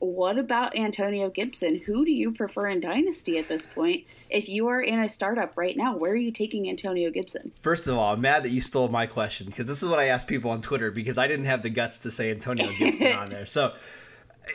what 0.00 0.38
about 0.38 0.76
Antonio 0.76 1.28
Gibson? 1.28 1.76
Who 1.76 2.06
do 2.06 2.10
you 2.10 2.32
prefer 2.32 2.68
in 2.68 2.80
Dynasty 2.80 3.36
at 3.38 3.48
this 3.48 3.66
point? 3.66 4.04
If 4.30 4.48
you 4.48 4.66
are 4.68 4.80
in 4.80 4.98
a 4.98 5.08
startup 5.08 5.56
right 5.58 5.76
now, 5.76 5.94
where 5.94 6.12
are 6.12 6.16
you 6.16 6.32
taking 6.32 6.68
Antonio 6.70 7.10
Gibson? 7.10 7.52
First 7.60 7.86
of 7.86 7.96
all, 7.96 8.14
I'm 8.14 8.20
mad 8.20 8.42
that 8.44 8.50
you 8.50 8.62
stole 8.62 8.88
my 8.88 9.06
question 9.06 9.46
because 9.46 9.66
this 9.66 9.82
is 9.82 9.88
what 9.88 9.98
I 9.98 10.06
asked 10.06 10.26
people 10.26 10.50
on 10.50 10.62
Twitter 10.62 10.90
because 10.90 11.18
I 11.18 11.28
didn't 11.28 11.44
have 11.44 11.62
the 11.62 11.68
guts 11.68 11.98
to 11.98 12.10
say 12.10 12.30
Antonio 12.30 12.72
Gibson 12.78 13.12
on 13.12 13.28
there. 13.28 13.44
So 13.44 13.74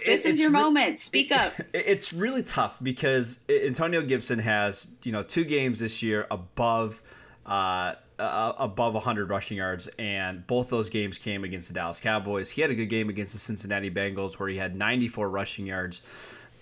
this 0.04 0.26
is 0.26 0.40
your 0.40 0.50
re- 0.50 0.60
moment. 0.60 1.00
Speak 1.00 1.32
up. 1.32 1.54
it's 1.74 2.12
really 2.12 2.44
tough 2.44 2.78
because 2.82 3.40
Antonio 3.48 4.02
Gibson 4.02 4.40
has 4.40 4.88
you 5.04 5.12
know 5.12 5.22
two 5.22 5.44
games 5.44 5.80
this 5.80 6.02
year 6.02 6.26
above. 6.32 7.04
Uh, 7.46 7.94
uh, 8.19 8.53
above 8.57 8.93
100 8.93 9.29
rushing 9.29 9.57
yards, 9.57 9.88
and 10.00 10.45
both 10.48 10.69
those 10.69 10.89
games 10.89 11.17
came 11.17 11.43
against 11.43 11.67
the 11.67 11.74
Dallas 11.74 12.00
Cowboys. 12.00 12.51
He 12.51 12.62
had 12.62 12.72
a 12.72 12.75
good 12.75 12.88
game 12.88 13.10
against 13.10 13.34
the 13.34 13.39
Cincinnati 13.39 13.91
Bengals 13.91 14.36
where 14.36 14.50
he 14.50 14.57
had 14.57 14.75
94 14.75 15.29
rushing 15.29 15.65
yards, 15.65 16.01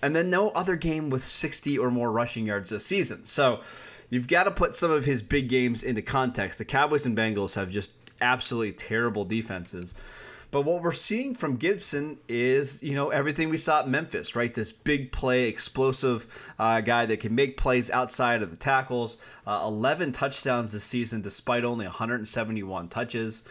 and 0.02 0.14
then 0.14 0.30
no 0.30 0.50
other 0.50 0.76
game 0.76 1.10
with 1.10 1.24
60 1.24 1.78
or 1.78 1.90
more 1.90 2.10
rushing 2.10 2.46
yards 2.46 2.70
this 2.70 2.84
season. 2.84 3.24
So 3.24 3.60
you've 4.10 4.28
got 4.28 4.44
to 4.44 4.50
put 4.50 4.76
some 4.76 4.90
of 4.90 5.04
his 5.04 5.22
big 5.22 5.48
games 5.48 5.82
into 5.82 6.02
context. 6.02 6.58
The 6.58 6.64
Cowboys 6.64 7.06
and 7.06 7.16
Bengals 7.16 7.54
have 7.54 7.70
just 7.70 7.90
absolutely 8.20 8.72
terrible 8.72 9.24
defenses. 9.24 9.94
But 10.54 10.66
what 10.66 10.82
we're 10.82 10.92
seeing 10.92 11.34
from 11.34 11.56
Gibson 11.56 12.18
is, 12.28 12.80
you 12.80 12.94
know, 12.94 13.10
everything 13.10 13.48
we 13.48 13.56
saw 13.56 13.80
at 13.80 13.88
Memphis, 13.88 14.36
right? 14.36 14.54
This 14.54 14.70
big 14.70 15.10
play, 15.10 15.48
explosive 15.48 16.28
uh, 16.60 16.80
guy 16.80 17.06
that 17.06 17.18
can 17.18 17.34
make 17.34 17.56
plays 17.56 17.90
outside 17.90 18.40
of 18.40 18.52
the 18.52 18.56
tackles. 18.56 19.16
Uh, 19.48 19.62
11 19.64 20.12
touchdowns 20.12 20.70
this 20.70 20.84
season, 20.84 21.22
despite 21.22 21.64
only 21.64 21.86
171 21.86 22.88
touches. 22.88 23.42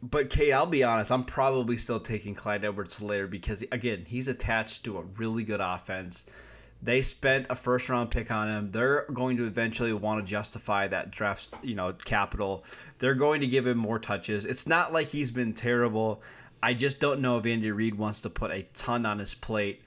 But 0.00 0.30
Kay, 0.30 0.52
I'll 0.52 0.64
be 0.64 0.84
honest, 0.84 1.10
I'm 1.10 1.24
probably 1.24 1.76
still 1.76 1.98
taking 1.98 2.36
Clyde 2.36 2.64
Edwards-Helaire 2.64 3.28
because 3.28 3.62
again, 3.72 4.04
he's 4.06 4.28
attached 4.28 4.84
to 4.84 4.98
a 4.98 5.02
really 5.02 5.42
good 5.42 5.60
offense. 5.60 6.22
They 6.84 7.00
spent 7.00 7.46
a 7.48 7.56
first 7.56 7.88
round 7.88 8.10
pick 8.10 8.30
on 8.30 8.48
him. 8.48 8.70
They're 8.70 9.06
going 9.10 9.38
to 9.38 9.46
eventually 9.46 9.94
want 9.94 10.20
to 10.24 10.30
justify 10.30 10.86
that 10.88 11.10
draft, 11.10 11.48
you 11.62 11.74
know, 11.74 11.94
capital. 11.94 12.62
They're 12.98 13.14
going 13.14 13.40
to 13.40 13.46
give 13.46 13.66
him 13.66 13.78
more 13.78 13.98
touches. 13.98 14.44
It's 14.44 14.66
not 14.66 14.92
like 14.92 15.08
he's 15.08 15.30
been 15.30 15.54
terrible. 15.54 16.20
I 16.62 16.74
just 16.74 17.00
don't 17.00 17.20
know 17.20 17.38
if 17.38 17.46
Andy 17.46 17.70
Reid 17.70 17.94
wants 17.94 18.20
to 18.20 18.30
put 18.30 18.50
a 18.50 18.66
ton 18.74 19.06
on 19.06 19.18
his 19.18 19.34
plate. 19.34 19.80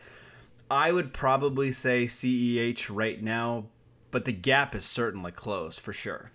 I 0.72 0.92
would 0.92 1.14
probably 1.14 1.72
say 1.72 2.06
CEH 2.06 2.90
right 2.90 3.22
now, 3.22 3.66
but 4.10 4.26
the 4.26 4.32
gap 4.32 4.74
is 4.74 4.84
certainly 4.84 5.32
close 5.32 5.78
for 5.78 5.94
sure. 5.94 6.32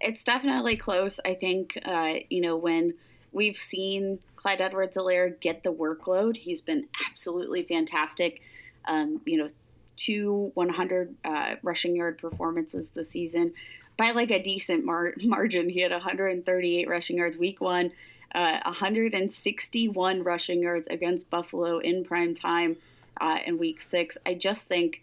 It's 0.00 0.24
definitely 0.24 0.76
close. 0.76 1.20
I 1.24 1.34
think, 1.34 1.78
uh, 1.84 2.14
you 2.28 2.40
know, 2.40 2.56
when 2.56 2.94
we've 3.32 3.56
seen 3.56 4.18
Clyde 4.34 4.60
Edwards-Helaire 4.60 5.38
get 5.40 5.62
the 5.62 5.72
workload, 5.72 6.36
he's 6.36 6.60
been 6.60 6.88
absolutely 7.08 7.62
fantastic 7.62 8.42
um, 8.86 9.20
you 9.24 9.38
know, 9.38 9.48
two 9.96 10.50
100 10.54 11.14
uh, 11.24 11.54
rushing 11.62 11.96
yard 11.96 12.18
performances 12.18 12.90
this 12.90 13.10
season 13.10 13.52
by 13.96 14.10
like 14.10 14.30
a 14.30 14.42
decent 14.42 14.84
mar- 14.84 15.14
margin. 15.22 15.68
He 15.68 15.80
had 15.80 15.92
138 15.92 16.88
rushing 16.88 17.18
yards 17.18 17.36
week 17.36 17.60
one, 17.60 17.92
uh, 18.34 18.60
161 18.64 20.22
rushing 20.22 20.62
yards 20.62 20.86
against 20.88 21.30
Buffalo 21.30 21.78
in 21.78 22.04
prime 22.04 22.34
time 22.34 22.76
uh, 23.20 23.38
in 23.46 23.58
week 23.58 23.80
six. 23.80 24.18
I 24.26 24.34
just 24.34 24.68
think 24.68 25.02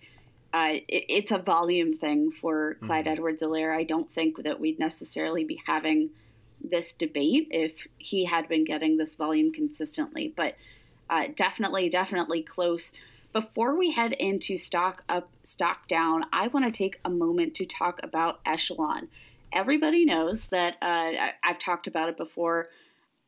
uh, 0.54 0.74
it, 0.88 1.06
it's 1.08 1.32
a 1.32 1.38
volume 1.38 1.94
thing 1.94 2.32
for 2.32 2.76
Clyde 2.84 3.06
mm-hmm. 3.06 3.14
Edwards-Helaire. 3.14 3.76
I 3.76 3.84
don't 3.84 4.12
think 4.12 4.44
that 4.44 4.60
we'd 4.60 4.80
necessarily 4.80 5.44
be 5.44 5.62
having 5.66 6.10
this 6.64 6.94
debate 6.94 7.48
if 7.52 7.88
he 7.98 8.26
had 8.26 8.48
been 8.48 8.64
getting 8.64 8.98
this 8.98 9.16
volume 9.16 9.52
consistently, 9.52 10.34
but 10.36 10.56
uh, 11.10 11.28
definitely, 11.36 11.90
definitely 11.90 12.44
close. 12.44 12.94
Before 13.34 13.78
we 13.78 13.92
head 13.92 14.12
into 14.12 14.58
stock 14.58 15.04
up, 15.08 15.30
stock 15.44 15.88
down, 15.88 16.26
I 16.34 16.48
want 16.48 16.66
to 16.66 16.72
take 16.72 17.00
a 17.06 17.10
moment 17.10 17.56
to 17.56 17.66
talk 17.66 18.02
about 18.04 18.42
Echelon. 18.46 19.08
Everybody 19.54 20.04
knows 20.04 20.48
that 20.48 20.76
uh, 20.82 21.12
I've 21.42 21.60
talked 21.60 21.88
about 21.88 22.10
it 22.10 22.18
before. 22.18 22.68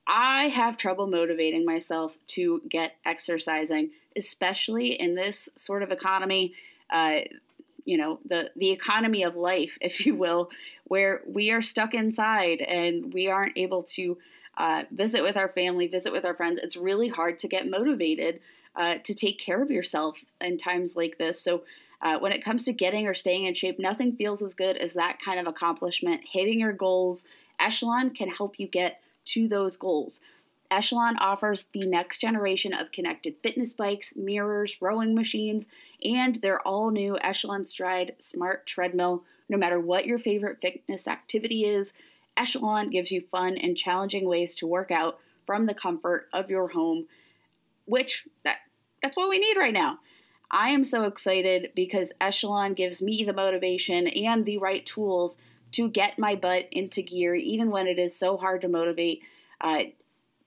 I 0.05 0.49
have 0.49 0.75
trouble 0.75 1.07
motivating 1.07 1.63
myself 1.63 2.17
to 2.29 2.61
get 2.69 2.97
exercising, 3.05 3.91
especially 4.17 4.99
in 4.99 5.15
this 5.15 5.47
sort 5.55 5.83
of 5.83 5.91
economy. 5.91 6.53
Uh, 6.89 7.19
you 7.85 7.97
know 7.97 8.19
the 8.25 8.49
the 8.57 8.71
economy 8.71 9.23
of 9.23 9.37
life, 9.37 9.77
if 9.81 10.05
you 10.05 10.15
will, 10.15 10.49
where 10.85 11.21
we 11.25 11.51
are 11.51 11.61
stuck 11.61 11.93
inside 11.93 12.59
and 12.59 13.13
we 13.13 13.29
aren't 13.29 13.57
able 13.57 13.83
to 13.83 14.17
uh, 14.57 14.83
visit 14.91 15.23
with 15.23 15.37
our 15.37 15.49
family, 15.49 15.87
visit 15.87 16.11
with 16.11 16.25
our 16.25 16.33
friends. 16.35 16.59
It's 16.61 16.75
really 16.75 17.07
hard 17.07 17.39
to 17.39 17.47
get 17.47 17.69
motivated 17.69 18.41
uh, 18.75 18.95
to 19.03 19.13
take 19.13 19.39
care 19.39 19.61
of 19.61 19.71
yourself 19.71 20.17
in 20.41 20.57
times 20.57 20.95
like 20.95 21.17
this. 21.17 21.39
So, 21.39 21.63
uh, 22.01 22.19
when 22.19 22.33
it 22.33 22.43
comes 22.43 22.65
to 22.65 22.73
getting 22.73 23.07
or 23.07 23.13
staying 23.13 23.45
in 23.45 23.53
shape, 23.53 23.79
nothing 23.79 24.11
feels 24.11 24.41
as 24.41 24.53
good 24.53 24.75
as 24.75 24.93
that 24.93 25.21
kind 25.23 25.39
of 25.39 25.47
accomplishment. 25.47 26.21
Hitting 26.29 26.59
your 26.59 26.73
goals, 26.73 27.23
Echelon 27.61 28.09
can 28.09 28.27
help 28.27 28.59
you 28.59 28.67
get 28.67 28.99
to 29.25 29.47
those 29.47 29.77
goals. 29.77 30.19
Echelon 30.69 31.17
offers 31.19 31.65
the 31.65 31.87
next 31.87 32.17
generation 32.17 32.73
of 32.73 32.91
connected 32.91 33.35
fitness 33.43 33.73
bikes, 33.73 34.15
mirrors, 34.15 34.75
rowing 34.81 35.13
machines, 35.13 35.67
and 36.03 36.41
their 36.41 36.59
all 36.67 36.89
new 36.89 37.17
Echelon 37.21 37.63
Stride 37.63 38.15
smart 38.17 38.65
treadmill. 38.65 39.23
No 39.49 39.57
matter 39.57 39.79
what 39.79 40.05
your 40.05 40.17
favorite 40.17 40.59
fitness 40.61 41.07
activity 41.07 41.65
is, 41.65 41.93
Echelon 42.35 42.89
gives 42.89 43.11
you 43.11 43.21
fun 43.21 43.57
and 43.57 43.77
challenging 43.77 44.27
ways 44.27 44.55
to 44.55 44.67
work 44.67 44.89
out 44.89 45.19
from 45.45 45.67
the 45.67 45.75
comfort 45.75 46.27
of 46.33 46.49
your 46.49 46.69
home, 46.69 47.05
which 47.85 48.25
that 48.43 48.57
that's 49.01 49.17
what 49.17 49.29
we 49.29 49.39
need 49.39 49.57
right 49.57 49.73
now. 49.73 49.99
I 50.49 50.69
am 50.69 50.83
so 50.83 51.03
excited 51.03 51.71
because 51.75 52.11
Echelon 52.21 52.75
gives 52.75 53.01
me 53.01 53.23
the 53.23 53.33
motivation 53.33 54.07
and 54.07 54.45
the 54.45 54.59
right 54.59 54.85
tools 54.85 55.37
to 55.73 55.89
get 55.89 56.19
my 56.19 56.35
butt 56.35 56.67
into 56.71 57.01
gear, 57.01 57.33
even 57.35 57.71
when 57.71 57.87
it 57.87 57.97
is 57.97 58.17
so 58.17 58.37
hard 58.37 58.61
to 58.61 58.67
motivate. 58.67 59.21
Uh, 59.59 59.79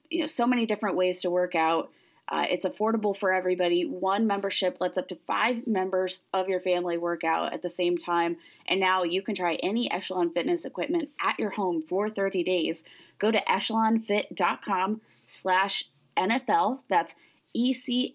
you 0.08 0.20
know, 0.20 0.26
so 0.26 0.46
many 0.46 0.64
different 0.64 0.96
ways 0.96 1.22
to 1.22 1.30
work 1.30 1.56
out. 1.56 1.90
Uh, 2.28 2.44
it's 2.48 2.64
affordable 2.64 3.16
for 3.16 3.32
everybody. 3.32 3.84
One 3.84 4.26
membership 4.26 4.78
lets 4.80 4.98
up 4.98 5.08
to 5.08 5.16
five 5.16 5.66
members 5.66 6.20
of 6.32 6.48
your 6.48 6.60
family 6.60 6.96
work 6.96 7.22
out 7.22 7.52
at 7.52 7.62
the 7.62 7.70
same 7.70 7.96
time. 7.98 8.36
And 8.68 8.80
now 8.80 9.04
you 9.04 9.22
can 9.22 9.34
try 9.34 9.54
any 9.56 9.90
Echelon 9.90 10.30
fitness 10.30 10.64
equipment 10.64 11.10
at 11.20 11.38
your 11.38 11.50
home 11.50 11.82
for 11.82 12.10
30 12.10 12.42
days. 12.42 12.84
Go 13.18 13.30
to 13.30 13.40
echelonfit.com 13.40 15.00
slash 15.28 15.84
NFL. 16.16 16.80
That's 16.88 17.14
E-C-H-E-L-O-N 17.54 18.14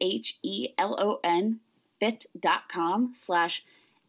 fit.com 1.99 3.11
slash 3.13 3.63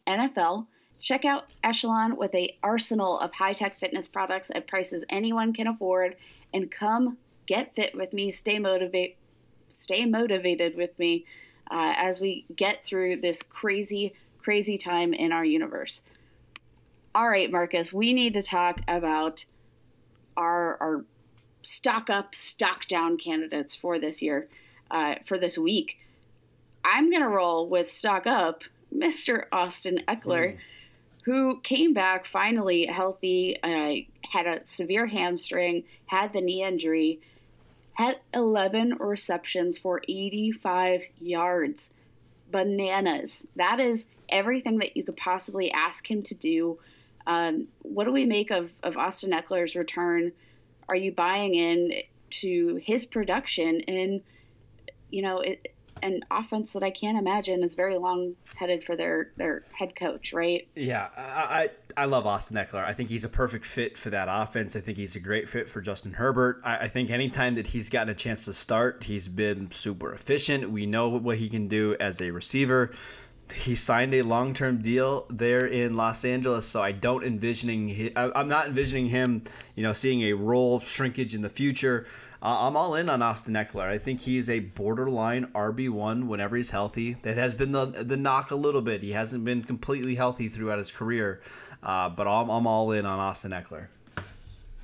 NFL. 0.07 0.67
Check 0.99 1.25
out 1.25 1.45
Echelon 1.63 2.15
with 2.15 2.33
a 2.33 2.57
arsenal 2.63 3.19
of 3.19 3.33
high-tech 3.33 3.79
fitness 3.79 4.07
products 4.07 4.51
at 4.55 4.67
prices 4.67 5.03
anyone 5.09 5.53
can 5.53 5.67
afford 5.67 6.15
and 6.53 6.71
come 6.71 7.17
get 7.45 7.75
fit 7.75 7.95
with 7.95 8.13
me, 8.13 8.31
stay 8.31 8.59
motivated 8.59 9.17
stay 9.73 10.05
motivated 10.05 10.75
with 10.75 10.97
me 10.99 11.25
uh, 11.71 11.93
as 11.97 12.21
we 12.21 12.45
get 12.55 12.85
through 12.85 13.17
this 13.17 13.41
crazy, 13.41 14.13
crazy 14.37 14.77
time 14.77 15.13
in 15.13 15.31
our 15.31 15.43
universe. 15.43 16.03
All 17.15 17.27
right, 17.27 17.51
Marcus, 17.51 17.91
we 17.91 18.13
need 18.13 18.35
to 18.35 18.43
talk 18.43 18.81
about 18.87 19.45
our 20.37 20.77
our 20.79 21.05
stock 21.63 22.09
up, 22.09 22.35
stock 22.35 22.87
down 22.87 23.17
candidates 23.17 23.75
for 23.75 23.99
this 23.99 24.21
year, 24.21 24.47
uh, 24.91 25.15
for 25.25 25.37
this 25.37 25.57
week. 25.57 25.97
I'm 26.85 27.09
gonna 27.11 27.29
roll 27.29 27.67
with 27.67 27.89
stock 27.89 28.27
up, 28.27 28.63
Mr. 28.93 29.45
Austin 29.51 30.01
Ekeler, 30.07 30.53
Mm. 30.53 30.57
Who 31.23 31.61
came 31.61 31.93
back 31.93 32.25
finally 32.25 32.85
healthy, 32.85 33.57
uh, 33.63 33.95
had 34.29 34.45
a 34.45 34.65
severe 34.65 35.07
hamstring, 35.07 35.85
had 36.05 36.33
the 36.33 36.41
knee 36.41 36.63
injury, 36.63 37.21
had 37.93 38.19
11 38.33 38.95
receptions 38.99 39.77
for 39.77 40.01
85 40.09 41.03
yards. 41.21 41.91
Bananas. 42.51 43.47
That 43.55 43.79
is 43.79 44.07
everything 44.29 44.77
that 44.79 44.95
you 44.95 45.03
could 45.03 45.17
possibly 45.17 45.71
ask 45.71 46.09
him 46.09 46.21
to 46.23 46.35
do. 46.35 46.77
Um, 47.25 47.67
what 47.81 48.03
do 48.05 48.11
we 48.11 48.25
make 48.25 48.51
of, 48.51 48.71
of 48.83 48.97
Austin 48.97 49.31
Ekeler's 49.31 49.75
return? 49.75 50.33
Are 50.89 50.95
you 50.95 51.11
buying 51.11 51.55
in 51.55 51.93
to 52.41 52.79
his 52.83 53.05
production? 53.05 53.81
And, 53.87 54.21
you 55.09 55.21
know, 55.21 55.39
it, 55.39 55.73
an 56.03 56.19
offense 56.29 56.73
that 56.73 56.83
I 56.83 56.91
can't 56.91 57.17
imagine 57.17 57.63
is 57.63 57.75
very 57.75 57.97
long 57.97 58.35
headed 58.55 58.83
for 58.83 58.95
their 58.95 59.31
their 59.37 59.63
head 59.71 59.95
coach, 59.95 60.33
right? 60.33 60.67
Yeah, 60.75 61.07
I, 61.15 61.69
I, 61.95 62.03
I 62.03 62.05
love 62.05 62.27
Austin 62.27 62.57
Ekeler. 62.57 62.83
I 62.83 62.93
think 62.93 63.09
he's 63.09 63.23
a 63.23 63.29
perfect 63.29 63.65
fit 63.65 63.97
for 63.97 64.09
that 64.09 64.27
offense. 64.29 64.75
I 64.75 64.81
think 64.81 64.97
he's 64.97 65.15
a 65.15 65.21
great 65.21 65.47
fit 65.47 65.69
for 65.69 65.79
Justin 65.79 66.13
Herbert. 66.13 66.61
I, 66.65 66.77
I 66.79 66.87
think 66.89 67.09
anytime 67.09 67.55
that 67.55 67.67
he's 67.67 67.89
gotten 67.89 68.09
a 68.09 68.15
chance 68.15 68.43
to 68.45 68.53
start, 68.53 69.03
he's 69.03 69.29
been 69.29 69.71
super 69.71 70.13
efficient. 70.13 70.69
We 70.69 70.85
know 70.85 71.07
what 71.07 71.37
he 71.37 71.49
can 71.49 71.69
do 71.69 71.95
as 72.01 72.21
a 72.21 72.31
receiver. 72.31 72.91
He 73.55 73.75
signed 73.75 74.13
a 74.13 74.21
long-term 74.21 74.81
deal 74.81 75.25
there 75.29 75.65
in 75.65 75.95
Los 75.95 76.25
Angeles, 76.25 76.65
so 76.65 76.81
I 76.81 76.91
don't 76.91 77.23
envisioning. 77.23 78.11
I'm 78.15 78.47
not 78.47 78.67
envisioning 78.67 79.07
him, 79.07 79.43
you 79.75 79.83
know, 79.83 79.93
seeing 79.93 80.21
a 80.23 80.33
role 80.33 80.79
shrinkage 80.79 81.35
in 81.35 81.41
the 81.41 81.49
future. 81.49 82.05
Uh, 82.41 82.67
I'm 82.67 82.75
all 82.75 82.95
in 82.95 83.09
on 83.09 83.21
Austin 83.21 83.53
Ekeler. 83.53 83.87
I 83.87 83.97
think 83.97 84.19
he's 84.21 84.49
a 84.49 84.59
borderline 84.59 85.45
RB 85.55 85.89
one 85.89 86.27
whenever 86.27 86.57
he's 86.57 86.71
healthy. 86.71 87.13
That 87.21 87.37
has 87.37 87.53
been 87.53 87.71
the 87.71 87.85
the 87.85 88.17
knock 88.17 88.51
a 88.51 88.55
little 88.55 88.81
bit. 88.81 89.01
He 89.01 89.13
hasn't 89.13 89.45
been 89.45 89.63
completely 89.63 90.15
healthy 90.15 90.49
throughout 90.49 90.77
his 90.77 90.91
career, 90.91 91.41
uh, 91.81 92.09
but 92.09 92.27
I'm 92.27 92.49
I'm 92.49 92.67
all 92.67 92.91
in 92.91 93.05
on 93.05 93.17
Austin 93.17 93.51
Ekeler. 93.51 93.87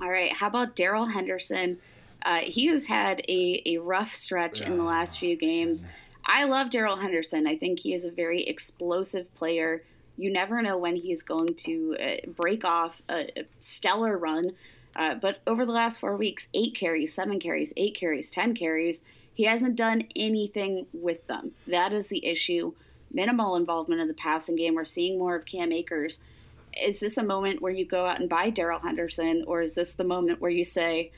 All 0.02 0.10
right, 0.10 0.32
how 0.32 0.48
about 0.48 0.78
Darrell 0.78 1.06
Henderson? 1.06 1.78
Uh, 2.24 2.38
he 2.38 2.68
has 2.68 2.86
had 2.86 3.22
a, 3.28 3.62
a 3.66 3.78
rough 3.78 4.14
stretch 4.14 4.62
in 4.62 4.78
the 4.78 4.84
last 4.84 5.20
few 5.20 5.36
games. 5.36 5.86
I 6.32 6.44
love 6.44 6.70
Darrell 6.70 6.96
Henderson. 6.96 7.48
I 7.48 7.58
think 7.58 7.80
he 7.80 7.96
is 7.96 8.06
a 8.06 8.12
very 8.12 8.44
explosive 8.44 9.34
player. 9.34 9.82
You 10.16 10.32
never 10.32 10.62
know 10.62 10.78
when 10.78 10.96
he 10.96 11.12
is 11.12 11.24
going 11.24 11.56
to 11.56 11.98
uh, 12.00 12.30
break 12.36 12.64
off 12.64 13.02
a, 13.10 13.40
a 13.40 13.46
stellar 13.60 14.16
run. 14.16 14.52
Uh, 14.96 15.16
but 15.16 15.40
over 15.48 15.66
the 15.66 15.72
last 15.72 16.00
four 16.00 16.16
weeks, 16.18 16.48
eight 16.54 16.76
carries, 16.76 17.16
seven 17.16 17.40
carries, 17.40 17.74
eight 17.78 17.96
carries, 17.96 18.30
10 18.30 18.54
carries, 18.54 19.02
he 19.34 19.46
hasn't 19.46 19.76
done 19.76 20.04
anything 20.16 20.86
with 20.94 21.26
them. 21.26 21.52
That 21.66 21.94
is 21.94 22.10
the 22.10 22.24
issue. 22.24 22.74
Minimal 23.12 23.56
involvement 23.56 24.00
in 24.00 24.08
the 24.08 24.14
passing 24.14 24.56
game. 24.56 24.76
We're 24.76 24.86
seeing 24.86 25.18
more 25.18 25.36
of 25.36 25.46
Cam 25.46 25.72
Akers. 25.72 26.20
Is 26.80 27.00
this 27.00 27.18
a 27.18 27.24
moment 27.24 27.60
where 27.60 27.72
you 27.72 27.86
go 27.86 28.06
out 28.06 28.20
and 28.20 28.30
buy 28.30 28.52
Darrell 28.52 28.80
Henderson, 28.80 29.46
or 29.48 29.64
is 29.64 29.74
this 29.74 29.96
the 29.96 30.04
moment 30.04 30.42
where 30.42 30.52
you 30.52 30.64
say, 30.64 31.12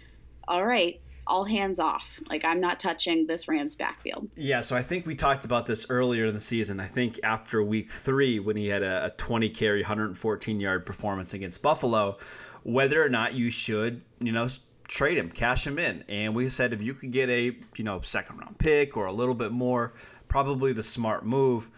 all 0.48 0.66
right, 0.66 1.02
all 1.32 1.46
hands 1.46 1.80
off. 1.80 2.04
Like 2.30 2.44
I'm 2.44 2.60
not 2.60 2.80
touching 2.80 3.26
this 3.26 3.48
Rams 3.48 3.74
backfield. 3.74 4.30
Yeah, 4.36 4.60
so 4.60 4.76
I 4.76 4.84
think 4.84 5.06
we 5.06 5.16
talked 5.16 5.46
about 5.46 5.66
this 5.66 5.86
earlier 5.90 6.26
in 6.26 6.34
the 6.34 6.42
season. 6.42 6.80
I 6.82 6.88
think 6.88 7.20
after 7.24 7.64
week 7.64 7.90
three, 7.90 8.40
when 8.40 8.58
he 8.58 8.68
had 8.68 8.84
a, 8.84 9.06
a 9.06 9.10
20 9.12 9.50
carry, 9.50 9.82
114 9.82 10.60
yard 10.60 10.86
performance 10.86 11.34
against 11.34 11.62
Buffalo, 11.62 12.18
whether 12.64 13.02
or 13.04 13.08
not 13.08 13.34
you 13.34 13.50
should, 13.50 14.04
you 14.20 14.34
know, 14.34 14.50
trade 14.90 15.18
him, 15.18 15.32
cash 15.32 15.66
him 15.66 15.80
in. 15.80 16.04
And 16.10 16.36
we 16.36 16.50
said 16.50 16.74
if 16.74 16.82
you 16.82 16.94
could 16.94 17.12
get 17.12 17.30
a, 17.30 17.56
you 17.78 17.84
know, 17.86 18.02
second 18.02 18.38
round 18.38 18.60
pick 18.60 18.98
or 18.98 19.06
a 19.06 19.14
little 19.14 19.36
bit 19.36 19.54
more, 19.54 19.94
probably 20.28 20.74
the 20.74 20.84
smart 20.84 21.26
move. 21.26 21.70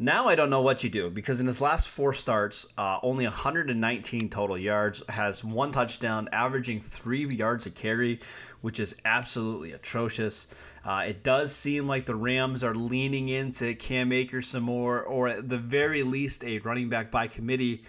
Now 0.00 0.28
I 0.28 0.36
don't 0.36 0.50
know 0.50 0.60
what 0.60 0.84
you 0.84 0.90
do 0.90 1.10
because 1.10 1.40
in 1.40 1.48
his 1.48 1.60
last 1.60 1.88
four 1.88 2.12
starts, 2.12 2.66
uh, 2.78 3.00
only 3.02 3.24
119 3.24 4.28
total 4.30 4.56
yards, 4.56 5.02
has 5.08 5.42
one 5.42 5.72
touchdown, 5.72 6.28
averaging 6.30 6.80
three 6.80 7.26
yards 7.26 7.66
a 7.66 7.70
carry, 7.70 8.20
which 8.60 8.78
is 8.78 8.94
absolutely 9.04 9.72
atrocious. 9.72 10.46
Uh, 10.84 11.04
it 11.08 11.24
does 11.24 11.52
seem 11.52 11.88
like 11.88 12.06
the 12.06 12.14
Rams 12.14 12.62
are 12.62 12.76
leaning 12.76 13.28
into 13.28 13.74
Cam 13.74 14.12
Akers 14.12 14.46
some 14.46 14.62
more, 14.62 15.02
or 15.02 15.26
at 15.26 15.48
the 15.48 15.58
very 15.58 16.04
least, 16.04 16.44
a 16.44 16.58
running 16.60 16.88
back 16.88 17.10
by 17.10 17.26
committee. 17.26 17.82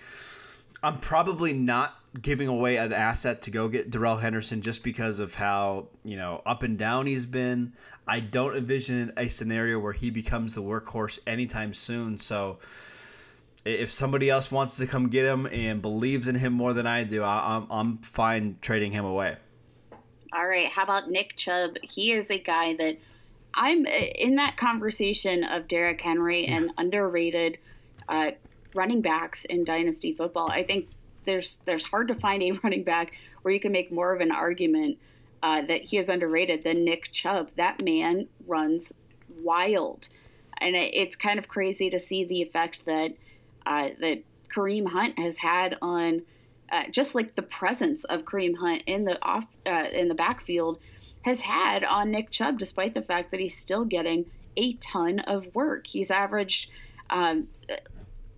I'm 0.81 0.97
probably 0.97 1.53
not 1.53 1.98
giving 2.21 2.47
away 2.47 2.77
an 2.77 2.91
asset 2.91 3.43
to 3.43 3.51
go 3.51 3.67
get 3.67 3.91
Darrell 3.91 4.17
Henderson 4.17 4.61
just 4.61 4.83
because 4.83 5.19
of 5.19 5.35
how 5.35 5.87
you 6.03 6.17
know 6.17 6.41
up 6.45 6.63
and 6.63 6.77
down 6.77 7.05
he's 7.05 7.25
been. 7.25 7.73
I 8.07 8.19
don't 8.19 8.55
envision 8.55 9.13
a 9.17 9.27
scenario 9.27 9.79
where 9.79 9.93
he 9.93 10.09
becomes 10.09 10.55
the 10.55 10.63
workhorse 10.63 11.19
anytime 11.27 11.73
soon. 11.73 12.17
So 12.17 12.57
if 13.65 13.91
somebody 13.91 14.29
else 14.29 14.51
wants 14.51 14.77
to 14.77 14.87
come 14.87 15.09
get 15.09 15.25
him 15.25 15.45
and 15.45 15.81
believes 15.81 16.27
in 16.27 16.35
him 16.35 16.53
more 16.53 16.73
than 16.73 16.87
I 16.87 17.03
do, 17.03 17.21
I, 17.21 17.57
am 17.57 17.67
I'm 17.69 17.97
fine 17.99 18.57
trading 18.61 18.91
him 18.91 19.05
away. 19.05 19.37
All 20.33 20.47
right. 20.47 20.67
How 20.67 20.83
about 20.83 21.09
Nick 21.09 21.35
Chubb? 21.37 21.77
He 21.83 22.11
is 22.11 22.31
a 22.31 22.39
guy 22.39 22.75
that 22.77 22.97
I'm 23.53 23.85
in 23.85 24.35
that 24.35 24.57
conversation 24.57 25.43
of 25.43 25.67
Derrick 25.67 26.01
Henry 26.01 26.47
yeah. 26.47 26.57
and 26.57 26.71
underrated 26.77 27.57
uh, 28.07 28.31
running 28.73 29.01
backs 29.01 29.45
in 29.45 29.63
dynasty 29.63 30.13
football. 30.13 30.49
I 30.49 30.63
think 30.63 30.87
there's 31.29 31.61
there's 31.65 31.85
hard 31.85 32.07
to 32.07 32.15
find 32.15 32.41
a 32.41 32.51
running 32.63 32.83
back 32.83 33.13
where 33.41 33.53
you 33.53 33.59
can 33.59 33.71
make 33.71 33.91
more 33.91 34.13
of 34.13 34.21
an 34.21 34.31
argument 34.31 34.97
uh, 35.43 35.61
that 35.61 35.81
he 35.83 35.97
is 35.97 36.09
underrated 36.09 36.63
than 36.63 36.83
Nick 36.83 37.11
Chubb. 37.11 37.51
That 37.55 37.83
man 37.83 38.27
runs 38.47 38.91
wild, 39.41 40.09
and 40.57 40.75
it, 40.75 40.93
it's 40.93 41.15
kind 41.15 41.39
of 41.39 41.47
crazy 41.47 41.89
to 41.91 41.99
see 41.99 42.25
the 42.25 42.41
effect 42.41 42.79
that 42.85 43.13
uh, 43.65 43.89
that 43.99 44.23
Kareem 44.53 44.87
Hunt 44.87 45.19
has 45.19 45.37
had 45.37 45.77
on 45.81 46.23
uh, 46.71 46.83
just 46.91 47.15
like 47.15 47.35
the 47.35 47.43
presence 47.43 48.03
of 48.05 48.25
Kareem 48.25 48.57
Hunt 48.57 48.83
in 48.87 49.05
the 49.05 49.23
off 49.23 49.45
uh, 49.65 49.87
in 49.93 50.07
the 50.07 50.15
backfield 50.15 50.79
has 51.21 51.41
had 51.41 51.83
on 51.83 52.11
Nick 52.11 52.31
Chubb, 52.31 52.57
despite 52.57 52.93
the 52.93 53.01
fact 53.01 53.31
that 53.31 53.39
he's 53.39 53.57
still 53.57 53.85
getting 53.85 54.25
a 54.57 54.73
ton 54.75 55.19
of 55.19 55.53
work. 55.53 55.85
He's 55.85 56.11
averaged. 56.11 56.69
Um, 57.09 57.47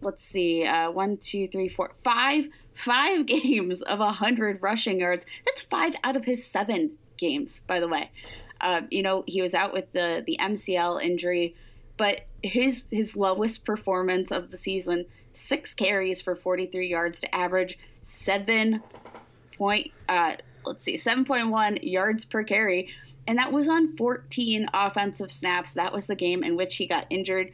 let's 0.01 0.23
see, 0.23 0.65
uh, 0.65 0.91
one, 0.91 1.17
two, 1.17 1.47
three, 1.47 1.69
four, 1.69 1.91
five 2.03 2.47
five 2.83 3.25
games 3.25 3.81
of 3.83 3.99
100 3.99 4.61
rushing 4.61 4.99
yards. 4.99 5.25
That's 5.45 5.61
five 5.61 5.93
out 6.03 6.15
of 6.15 6.25
his 6.25 6.45
seven 6.45 6.91
games, 7.17 7.61
by 7.67 7.79
the 7.79 7.87
way. 7.87 8.11
Uh, 8.59 8.81
you 8.91 9.01
know, 9.01 9.23
he 9.25 9.41
was 9.41 9.53
out 9.53 9.73
with 9.73 9.91
the, 9.91 10.23
the 10.25 10.37
MCL 10.39 11.03
injury, 11.03 11.55
but 11.97 12.21
his 12.43 12.87
his 12.91 13.15
lowest 13.15 13.65
performance 13.65 14.31
of 14.31 14.51
the 14.51 14.57
season, 14.57 15.05
six 15.33 15.73
carries 15.73 16.21
for 16.21 16.35
43 16.35 16.87
yards 16.87 17.21
to 17.21 17.35
average 17.35 17.77
seven 18.03 18.81
point, 19.57 19.91
uh, 20.09 20.35
let's 20.65 20.83
see, 20.83 20.95
7.1 20.95 21.79
yards 21.83 22.25
per 22.25 22.43
carry. 22.43 22.89
and 23.27 23.37
that 23.37 23.51
was 23.51 23.67
on 23.67 23.95
14 23.95 24.67
offensive 24.73 25.31
snaps. 25.31 25.73
That 25.73 25.93
was 25.93 26.07
the 26.07 26.15
game 26.15 26.43
in 26.43 26.55
which 26.55 26.75
he 26.75 26.87
got 26.87 27.05
injured. 27.09 27.51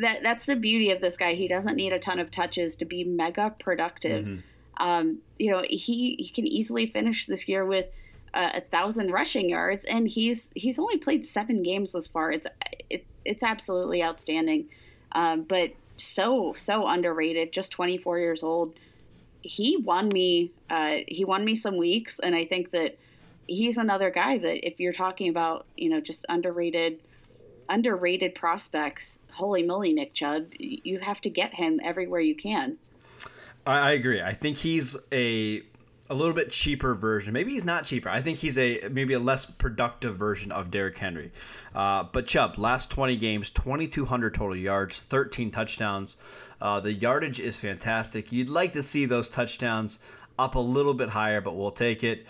That 0.00 0.22
that's 0.22 0.46
the 0.46 0.56
beauty 0.56 0.90
of 0.90 1.00
this 1.00 1.16
guy. 1.16 1.34
He 1.34 1.48
doesn't 1.48 1.76
need 1.76 1.92
a 1.92 1.98
ton 1.98 2.18
of 2.18 2.30
touches 2.30 2.76
to 2.76 2.84
be 2.84 3.04
mega 3.04 3.54
productive. 3.58 4.24
Mm-hmm. 4.26 4.40
Um, 4.80 5.18
you 5.38 5.52
know, 5.52 5.62
he 5.68 6.16
he 6.18 6.30
can 6.34 6.46
easily 6.46 6.86
finish 6.86 7.26
this 7.26 7.46
year 7.46 7.64
with 7.64 7.86
uh, 8.34 8.50
a 8.54 8.60
thousand 8.60 9.12
rushing 9.12 9.48
yards, 9.48 9.84
and 9.84 10.08
he's 10.08 10.50
he's 10.54 10.78
only 10.78 10.96
played 10.96 11.26
seven 11.26 11.62
games 11.62 11.92
this 11.92 12.08
far. 12.08 12.32
It's 12.32 12.46
it, 12.88 13.04
it's 13.24 13.42
absolutely 13.42 14.02
outstanding, 14.02 14.66
um, 15.12 15.42
but 15.42 15.70
so 15.98 16.54
so 16.56 16.86
underrated. 16.86 17.52
Just 17.52 17.72
24 17.72 18.18
years 18.18 18.42
old. 18.42 18.74
He 19.42 19.76
won 19.76 20.08
me. 20.08 20.50
Uh, 20.68 20.98
he 21.06 21.24
won 21.24 21.44
me 21.44 21.54
some 21.54 21.76
weeks, 21.76 22.18
and 22.18 22.34
I 22.34 22.46
think 22.46 22.70
that 22.72 22.98
he's 23.50 23.78
another 23.78 24.10
guy 24.10 24.38
that 24.38 24.66
if 24.66 24.78
you're 24.78 24.92
talking 24.92 25.28
about 25.28 25.66
you 25.76 25.90
know 25.90 26.00
just 26.00 26.24
underrated 26.28 27.00
underrated 27.68 28.34
prospects 28.34 29.18
holy 29.32 29.62
moly 29.62 29.92
nick 29.92 30.14
chubb 30.14 30.46
you 30.58 30.98
have 31.00 31.20
to 31.20 31.28
get 31.28 31.52
him 31.52 31.80
everywhere 31.82 32.20
you 32.20 32.34
can 32.34 32.78
i, 33.78 33.92
agree 33.92 34.20
i 34.22 34.32
think 34.32 34.58
he's 34.58 34.96
a 35.12 35.62
a 36.10 36.14
little 36.14 36.34
bit 36.34 36.50
cheaper 36.50 36.92
version. 36.96 37.32
Maybe 37.32 37.52
he's 37.52 37.64
not 37.64 37.84
cheaper. 37.84 38.08
I 38.08 38.20
think 38.20 38.38
he's 38.38 38.58
a 38.58 38.88
maybe 38.90 39.14
a 39.14 39.20
less 39.20 39.46
productive 39.46 40.16
version 40.16 40.50
of 40.50 40.68
Derrick 40.68 40.98
Henry. 40.98 41.30
Uh, 41.72 42.02
but 42.02 42.26
Chubb, 42.26 42.58
last 42.58 42.90
20 42.90 43.16
games, 43.16 43.48
2,200 43.48 44.34
total 44.34 44.56
yards, 44.56 44.98
13 44.98 45.52
touchdowns. 45.52 46.16
Uh, 46.60 46.80
the 46.80 46.92
yardage 46.92 47.38
is 47.38 47.60
fantastic. 47.60 48.32
You'd 48.32 48.48
like 48.48 48.72
to 48.72 48.82
see 48.82 49.06
those 49.06 49.28
touchdowns 49.28 50.00
up 50.36 50.56
a 50.56 50.60
little 50.60 50.94
bit 50.94 51.10
higher, 51.10 51.40
but 51.40 51.56
we'll 51.56 51.70
take 51.70 52.02
it. 52.02 52.26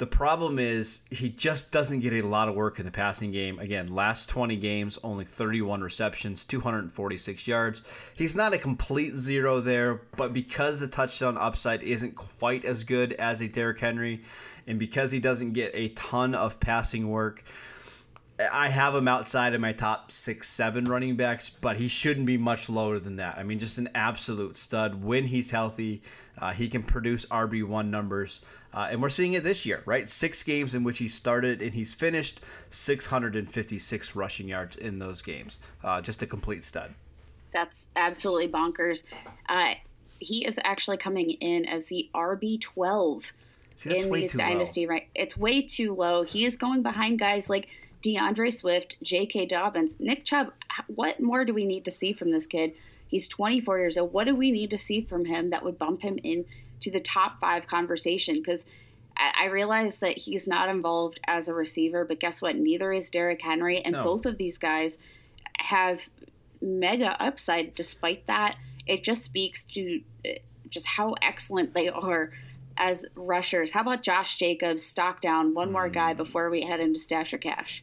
The 0.00 0.06
problem 0.06 0.58
is 0.58 1.02
he 1.10 1.28
just 1.28 1.72
doesn't 1.72 2.00
get 2.00 2.14
a 2.14 2.26
lot 2.26 2.48
of 2.48 2.54
work 2.54 2.78
in 2.78 2.86
the 2.86 2.90
passing 2.90 3.32
game. 3.32 3.58
Again, 3.58 3.94
last 3.94 4.30
20 4.30 4.56
games, 4.56 4.98
only 5.04 5.26
31 5.26 5.82
receptions, 5.82 6.42
246 6.46 7.46
yards. 7.46 7.82
He's 8.16 8.34
not 8.34 8.54
a 8.54 8.58
complete 8.58 9.14
zero 9.14 9.60
there, 9.60 10.00
but 10.16 10.32
because 10.32 10.80
the 10.80 10.88
touchdown 10.88 11.36
upside 11.36 11.82
isn't 11.82 12.16
quite 12.16 12.64
as 12.64 12.82
good 12.82 13.12
as 13.12 13.42
a 13.42 13.48
Derrick 13.48 13.80
Henry, 13.80 14.22
and 14.66 14.78
because 14.78 15.12
he 15.12 15.20
doesn't 15.20 15.52
get 15.52 15.72
a 15.74 15.88
ton 15.90 16.34
of 16.34 16.60
passing 16.60 17.10
work, 17.10 17.44
I 18.50 18.68
have 18.70 18.94
him 18.94 19.06
outside 19.06 19.54
of 19.54 19.60
my 19.60 19.74
top 19.74 20.10
six, 20.10 20.48
seven 20.48 20.86
running 20.86 21.16
backs, 21.16 21.50
but 21.50 21.76
he 21.76 21.88
shouldn't 21.88 22.24
be 22.24 22.38
much 22.38 22.70
lower 22.70 22.98
than 22.98 23.16
that. 23.16 23.36
I 23.36 23.42
mean, 23.42 23.58
just 23.58 23.76
an 23.76 23.90
absolute 23.94 24.56
stud. 24.56 25.04
When 25.04 25.26
he's 25.26 25.50
healthy, 25.50 26.00
uh, 26.38 26.52
he 26.52 26.70
can 26.70 26.82
produce 26.82 27.26
RB1 27.26 27.90
numbers. 27.90 28.40
Uh, 28.72 28.88
and 28.90 29.02
we're 29.02 29.08
seeing 29.08 29.32
it 29.32 29.42
this 29.42 29.66
year, 29.66 29.82
right? 29.84 30.08
Six 30.08 30.42
games 30.42 30.74
in 30.74 30.84
which 30.84 30.98
he 30.98 31.08
started 31.08 31.60
and 31.60 31.74
he's 31.74 31.92
finished 31.92 32.40
656 32.70 34.14
rushing 34.16 34.48
yards 34.48 34.76
in 34.76 34.98
those 34.98 35.22
games. 35.22 35.58
Uh, 35.82 36.00
just 36.00 36.22
a 36.22 36.26
complete 36.26 36.64
stud. 36.64 36.94
That's 37.52 37.88
absolutely 37.96 38.48
bonkers. 38.48 39.02
Uh, 39.48 39.74
he 40.20 40.46
is 40.46 40.58
actually 40.62 40.98
coming 40.98 41.30
in 41.30 41.64
as 41.64 41.86
the 41.86 42.08
RB12 42.14 43.22
See, 43.76 43.98
in 43.98 44.12
these 44.12 44.34
dynasty, 44.34 44.86
low. 44.86 44.90
right? 44.90 45.08
It's 45.14 45.36
way 45.36 45.62
too 45.62 45.94
low. 45.94 46.22
He 46.22 46.44
is 46.44 46.56
going 46.56 46.82
behind 46.82 47.18
guys 47.18 47.48
like 47.50 47.68
D'Andre 48.02 48.50
Swift, 48.50 48.96
J.K. 49.02 49.46
Dobbins, 49.46 49.98
Nick 49.98 50.24
Chubb. 50.24 50.52
What 50.86 51.20
more 51.20 51.44
do 51.44 51.52
we 51.52 51.64
need 51.66 51.84
to 51.86 51.90
see 51.90 52.12
from 52.12 52.30
this 52.30 52.46
kid? 52.46 52.74
He's 53.08 53.26
24 53.26 53.78
years 53.78 53.98
old. 53.98 54.12
What 54.12 54.24
do 54.24 54.36
we 54.36 54.52
need 54.52 54.70
to 54.70 54.78
see 54.78 55.00
from 55.00 55.24
him 55.24 55.50
that 55.50 55.64
would 55.64 55.78
bump 55.78 56.02
him 56.02 56.18
in 56.22 56.44
to 56.80 56.90
the 56.90 57.00
top 57.00 57.40
five 57.40 57.66
conversation? 57.66 58.36
Because 58.36 58.66
I, 59.16 59.44
I 59.44 59.46
realize 59.46 59.98
that 59.98 60.16
he's 60.16 60.48
not 60.48 60.68
involved 60.68 61.20
as 61.26 61.48
a 61.48 61.54
receiver, 61.54 62.04
but 62.04 62.20
guess 62.20 62.40
what? 62.40 62.56
Neither 62.56 62.92
is 62.92 63.10
Derrick 63.10 63.42
Henry, 63.42 63.80
and 63.82 63.92
no. 63.92 64.04
both 64.04 64.26
of 64.26 64.38
these 64.38 64.58
guys 64.58 64.98
have 65.58 66.00
mega 66.60 67.20
upside. 67.22 67.74
Despite 67.74 68.26
that, 68.26 68.56
it 68.86 69.04
just 69.04 69.24
speaks 69.24 69.64
to 69.64 70.00
uh, 70.26 70.30
just 70.68 70.86
how 70.86 71.14
excellent 71.22 71.74
they 71.74 71.88
are 71.88 72.32
as 72.76 73.06
rushers. 73.14 73.72
How 73.72 73.82
about 73.82 74.02
Josh 74.02 74.36
Jacobs? 74.36 74.84
Stock 74.84 75.20
down 75.20 75.54
one 75.54 75.70
more 75.70 75.88
guy 75.88 76.14
before 76.14 76.50
we 76.50 76.62
head 76.62 76.80
into 76.80 76.98
Stash 76.98 77.32
or 77.32 77.38
Cash. 77.38 77.82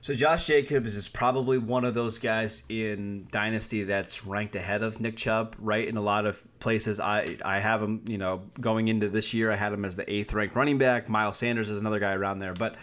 So 0.00 0.14
Josh 0.14 0.46
Jacobs 0.46 0.94
is 0.94 1.08
probably 1.08 1.58
one 1.58 1.84
of 1.84 1.94
those 1.94 2.18
guys 2.18 2.62
in 2.68 3.26
Dynasty 3.32 3.82
that's 3.82 4.24
ranked 4.24 4.54
ahead 4.54 4.82
of 4.82 5.00
Nick 5.00 5.16
Chubb, 5.16 5.56
right? 5.58 5.86
In 5.86 5.96
a 5.96 6.00
lot 6.00 6.26
of 6.26 6.42
places, 6.60 7.00
I 7.00 7.36
I 7.44 7.58
have 7.58 7.82
him, 7.82 8.04
you 8.06 8.18
know, 8.18 8.42
going 8.60 8.88
into 8.88 9.08
this 9.08 9.34
year, 9.34 9.50
I 9.50 9.56
had 9.56 9.72
him 9.72 9.84
as 9.84 9.96
the 9.96 10.10
eighth 10.12 10.32
ranked 10.32 10.54
running 10.54 10.78
back. 10.78 11.08
Miles 11.08 11.38
Sanders 11.38 11.68
is 11.68 11.78
another 11.78 11.98
guy 11.98 12.12
around 12.12 12.38
there, 12.38 12.54
but 12.54 12.76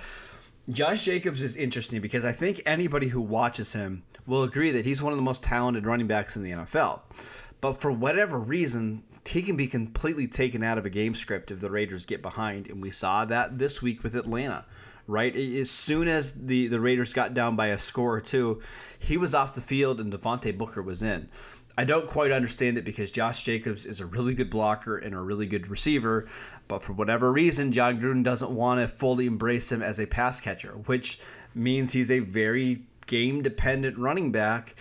Josh 0.70 1.06
Jacobs 1.06 1.42
is 1.42 1.56
interesting 1.56 2.02
because 2.02 2.26
I 2.26 2.32
think 2.32 2.62
anybody 2.66 3.10
who 3.10 3.22
watches 3.22 3.74
him 3.74 4.04
will 4.26 4.44
agree 4.44 4.72
that 4.72 4.86
he's 4.86 5.02
one 5.02 5.14
of 5.14 5.18
the 5.18 5.24
most 5.24 5.44
talented 5.44 5.86
running 5.86 6.08
backs 6.08 6.36
in 6.36 6.44
the 6.44 6.52
NFL. 6.52 7.02
But 7.60 7.74
for 7.74 7.92
whatever 7.92 8.38
reason, 8.38 9.04
he 9.26 9.42
can 9.42 9.56
be 9.56 9.68
completely 9.68 10.28
taken 10.28 10.64
out 10.64 10.78
of 10.78 10.86
a 10.86 10.90
game 10.90 11.16
script 11.16 11.52
if 11.52 11.60
the 11.60 11.70
Raiders 11.70 12.06
get 12.06 12.22
behind, 12.22 12.68
and 12.68 12.82
we 12.82 12.92
saw 12.92 13.26
that 13.26 13.58
this 13.58 13.82
week 13.82 14.04
with 14.04 14.16
Atlanta. 14.16 14.66
Right 15.06 15.36
as 15.36 15.70
soon 15.70 16.08
as 16.08 16.34
the, 16.34 16.68
the 16.68 16.80
Raiders 16.80 17.12
got 17.12 17.34
down 17.34 17.56
by 17.56 17.68
a 17.68 17.78
score 17.78 18.16
or 18.16 18.22
two, 18.22 18.62
he 18.98 19.18
was 19.18 19.34
off 19.34 19.54
the 19.54 19.62
field 19.62 20.00
and 20.00 20.14
Devontae 20.14 20.58
Booker 20.58 20.82
was 20.82 21.04
in. 21.04 21.30
I 21.78 21.84
don't 21.84 22.08
quite 22.08 22.32
understand 22.32 22.78
it 22.78 22.86
because 22.86 23.12
Josh 23.12 23.44
Jacobs 23.44 23.86
is 23.86 24.00
a 24.00 24.06
really 24.06 24.34
good 24.34 24.50
blocker 24.50 24.96
and 24.98 25.14
a 25.16 25.20
really 25.20 25.48
good 25.48 25.68
receiver, 25.68 26.28
but 26.68 26.84
for 26.84 26.94
whatever 26.94 27.32
reason, 27.32 27.72
Jon 27.72 28.00
Gruden 28.00 28.24
doesn't 28.24 28.52
want 28.52 28.80
to 28.80 28.88
fully 28.88 29.26
embrace 29.26 29.72
him 29.72 29.82
as 29.82 30.00
a 30.00 30.06
pass 30.06 30.40
catcher, 30.40 30.74
which 30.86 31.20
means 31.56 31.94
he's 31.94 32.12
a 32.12 32.20
very 32.20 32.84
game 33.08 33.42
dependent 33.42 33.98
running 33.98 34.32
back 34.32 34.76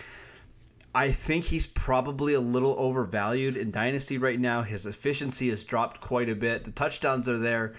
I 0.95 1.11
think 1.11 1.45
he's 1.45 1.65
probably 1.65 2.35
a 2.35 2.39
little 2.39 2.75
overvalued 2.77 3.57
in 3.57 3.71
Dynasty 3.71 4.19
right 4.19 4.39
now. 4.39 4.61
His 4.61 4.85
efficiency 4.85 5.49
has 5.49 5.63
dropped 5.63 6.01
quite 6.01 6.29
a 6.29 6.35
bit. 6.35 6.65
The 6.65 6.71
touchdowns 6.71 7.27
are 7.27 7.39
there, 7.39 7.73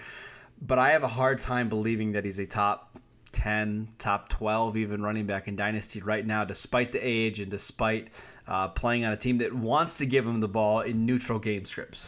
but 0.61 0.79
I 0.79 0.91
have 0.91 1.03
a 1.03 1.09
hard 1.09 1.39
time 1.39 1.69
believing 1.69 2.13
that 2.13 2.25
he's 2.25 2.39
a 2.39 2.45
top 2.45 2.97
10, 3.31 3.89
top 3.99 4.29
12 4.29 4.77
even 4.77 5.03
running 5.03 5.25
back 5.25 5.47
in 5.47 5.55
Dynasty 5.55 6.01
right 6.01 6.25
now, 6.25 6.45
despite 6.45 6.91
the 6.91 6.99
age 7.05 7.39
and 7.39 7.51
despite 7.51 8.07
uh, 8.47 8.69
playing 8.69 9.03
on 9.03 9.11
a 9.11 9.17
team 9.17 9.39
that 9.39 9.53
wants 9.53 9.97
to 9.97 10.05
give 10.05 10.25
him 10.25 10.39
the 10.39 10.47
ball 10.47 10.81
in 10.81 11.05
neutral 11.05 11.39
game 11.39 11.65
scripts. 11.65 12.07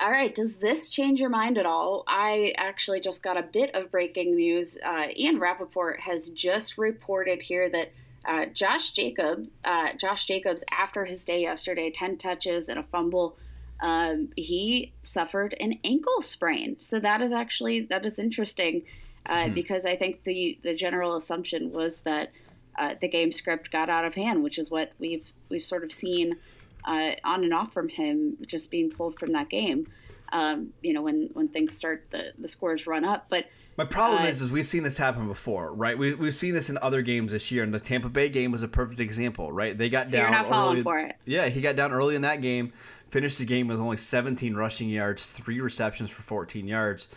All 0.00 0.10
right, 0.10 0.34
does 0.34 0.56
this 0.56 0.88
change 0.88 1.20
your 1.20 1.28
mind 1.28 1.58
at 1.58 1.66
all? 1.66 2.02
I 2.08 2.54
actually 2.56 3.00
just 3.00 3.22
got 3.22 3.38
a 3.38 3.42
bit 3.42 3.72
of 3.74 3.90
breaking 3.90 4.34
news. 4.34 4.76
Uh, 4.84 5.08
Ian 5.14 5.38
Rapoport 5.38 6.00
has 6.00 6.30
just 6.30 6.76
reported 6.76 7.40
here 7.40 7.70
that 7.70 7.92
uh, 8.24 8.46
Josh 8.46 8.90
Jacob, 8.92 9.46
uh, 9.64 9.92
Josh 10.00 10.26
Jacobs, 10.26 10.64
after 10.72 11.04
his 11.04 11.24
day 11.24 11.42
yesterday, 11.42 11.90
ten 11.90 12.16
touches 12.16 12.68
and 12.68 12.80
a 12.80 12.82
fumble, 12.84 13.36
um, 13.82 14.28
he 14.36 14.92
suffered 15.02 15.54
an 15.60 15.78
ankle 15.84 16.22
sprain. 16.22 16.76
So 16.78 17.00
that 17.00 17.20
is 17.20 17.32
actually 17.32 17.82
that 17.82 18.06
is 18.06 18.18
interesting 18.18 18.82
uh, 19.26 19.48
hmm. 19.48 19.54
because 19.54 19.84
I 19.84 19.96
think 19.96 20.22
the 20.24 20.56
the 20.62 20.72
general 20.72 21.16
assumption 21.16 21.72
was 21.72 22.00
that 22.00 22.30
uh, 22.78 22.94
the 23.00 23.08
game 23.08 23.32
script 23.32 23.70
got 23.70 23.90
out 23.90 24.04
of 24.04 24.14
hand, 24.14 24.42
which 24.42 24.58
is 24.58 24.70
what 24.70 24.92
we've 24.98 25.30
we've 25.50 25.64
sort 25.64 25.84
of 25.84 25.92
seen 25.92 26.36
uh, 26.84 27.10
on 27.24 27.44
and 27.44 27.52
off 27.52 27.72
from 27.72 27.88
him, 27.88 28.38
just 28.46 28.70
being 28.70 28.90
pulled 28.90 29.18
from 29.18 29.32
that 29.32 29.50
game. 29.50 29.88
Um, 30.32 30.72
you 30.80 30.94
know, 30.94 31.02
when 31.02 31.28
when 31.32 31.48
things 31.48 31.76
start 31.76 32.06
the 32.10 32.32
the 32.38 32.48
scores 32.48 32.86
run 32.86 33.04
up, 33.04 33.26
but 33.28 33.46
my 33.76 33.84
problem 33.84 34.22
uh, 34.22 34.26
is, 34.26 34.42
is 34.42 34.50
we've 34.50 34.68
seen 34.68 34.82
this 34.82 34.96
happen 34.96 35.26
before, 35.26 35.72
right? 35.72 35.98
We 35.98 36.14
we've 36.14 36.36
seen 36.36 36.54
this 36.54 36.70
in 36.70 36.78
other 36.78 37.02
games 37.02 37.32
this 37.32 37.50
year, 37.50 37.64
and 37.64 37.74
the 37.74 37.80
Tampa 37.80 38.08
Bay 38.08 38.28
game 38.28 38.52
was 38.52 38.62
a 38.62 38.68
perfect 38.68 39.00
example, 39.00 39.50
right? 39.50 39.76
They 39.76 39.88
got 39.88 40.08
so 40.08 40.18
down. 40.18 40.30
You're 40.30 40.38
not 40.40 40.48
falling 40.48 40.76
early, 40.76 40.82
for 40.84 40.98
it. 41.00 41.16
Yeah, 41.26 41.48
he 41.48 41.60
got 41.60 41.74
down 41.74 41.92
early 41.92 42.14
in 42.14 42.22
that 42.22 42.42
game, 42.42 42.72
finished 43.12 43.38
the 43.38 43.44
game 43.44 43.68
with 43.68 43.78
only 43.78 43.98
17 43.98 44.56
rushing 44.56 44.88
yards, 44.88 45.26
three 45.26 45.60
receptions 45.60 46.08
for 46.08 46.22
14 46.22 46.66
yards, 46.66 47.08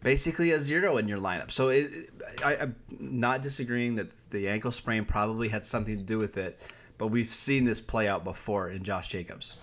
basically 0.00 0.52
a 0.52 0.60
zero 0.60 0.96
in 0.96 1.08
your 1.08 1.18
lineup. 1.18 1.50
So 1.50 1.68
it, 1.68 1.90
I, 2.42 2.56
I'm 2.56 2.76
not 2.88 3.42
disagreeing 3.42 3.96
that 3.96 4.10
the 4.30 4.48
ankle 4.48 4.70
sprain 4.70 5.04
probably 5.04 5.48
had 5.48 5.64
something 5.64 5.96
to 5.96 6.02
do 6.02 6.18
with 6.18 6.38
it, 6.38 6.58
but 6.98 7.08
we've 7.08 7.32
seen 7.32 7.64
this 7.64 7.80
play 7.80 8.06
out 8.06 8.22
before 8.22 8.70
in 8.70 8.84
Josh 8.84 9.08
Jacobs. 9.08 9.56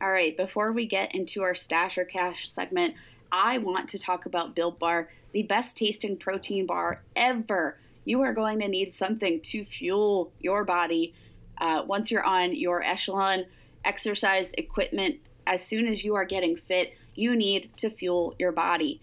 All 0.00 0.10
right, 0.10 0.34
before 0.34 0.72
we 0.72 0.86
get 0.86 1.14
into 1.14 1.42
our 1.42 1.54
stash 1.54 1.98
or 1.98 2.06
cash 2.06 2.48
segment, 2.48 2.94
I 3.30 3.58
want 3.58 3.90
to 3.90 3.98
talk 3.98 4.24
about 4.24 4.54
Built 4.54 4.78
Bar, 4.78 5.08
the 5.32 5.42
best 5.42 5.76
tasting 5.76 6.16
protein 6.16 6.64
bar 6.64 7.02
ever. 7.14 7.76
You 8.06 8.22
are 8.22 8.32
going 8.32 8.60
to 8.60 8.68
need 8.68 8.94
something 8.94 9.40
to 9.42 9.64
fuel 9.66 10.32
your 10.40 10.64
body 10.64 11.12
uh, 11.58 11.82
once 11.86 12.10
you're 12.10 12.24
on 12.24 12.56
your 12.56 12.82
echelon 12.82 13.44
exercise 13.84 14.52
equipment. 14.52 15.16
As 15.46 15.64
soon 15.64 15.86
as 15.86 16.04
you 16.04 16.14
are 16.14 16.24
getting 16.24 16.56
fit, 16.56 16.94
you 17.14 17.36
need 17.36 17.70
to 17.78 17.90
fuel 17.90 18.34
your 18.38 18.52
body. 18.52 19.00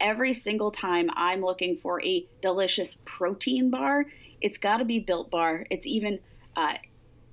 Every 0.00 0.34
single 0.34 0.70
time 0.70 1.10
I'm 1.14 1.42
looking 1.42 1.76
for 1.76 2.02
a 2.02 2.26
delicious 2.40 2.98
protein 3.04 3.70
bar, 3.70 4.06
it's 4.40 4.58
got 4.58 4.78
to 4.78 4.84
be 4.84 4.98
Built 4.98 5.30
Bar. 5.30 5.66
It's 5.70 5.86
even 5.86 6.18
uh, 6.56 6.74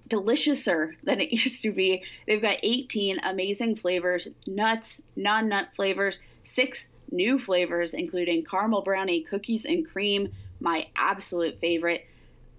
deliciouser 0.10 0.94
than 1.04 1.20
it 1.22 1.32
used 1.32 1.62
to 1.64 1.72
be. 1.72 2.04
They've 2.28 2.42
got 2.42 2.58
18 2.62 3.20
amazing 3.24 3.76
flavors 3.76 4.28
nuts, 4.46 5.02
non 5.16 5.50
nut 5.50 5.70
flavors, 5.76 6.20
six 6.44 6.88
new 7.12 7.40
flavors, 7.40 7.94
including 7.94 8.44
caramel 8.44 8.82
brownie, 8.82 9.22
cookies 9.22 9.66
and 9.66 9.88
cream, 9.88 10.32
my 10.60 10.88
absolute 10.96 11.60
favorite, 11.60 12.06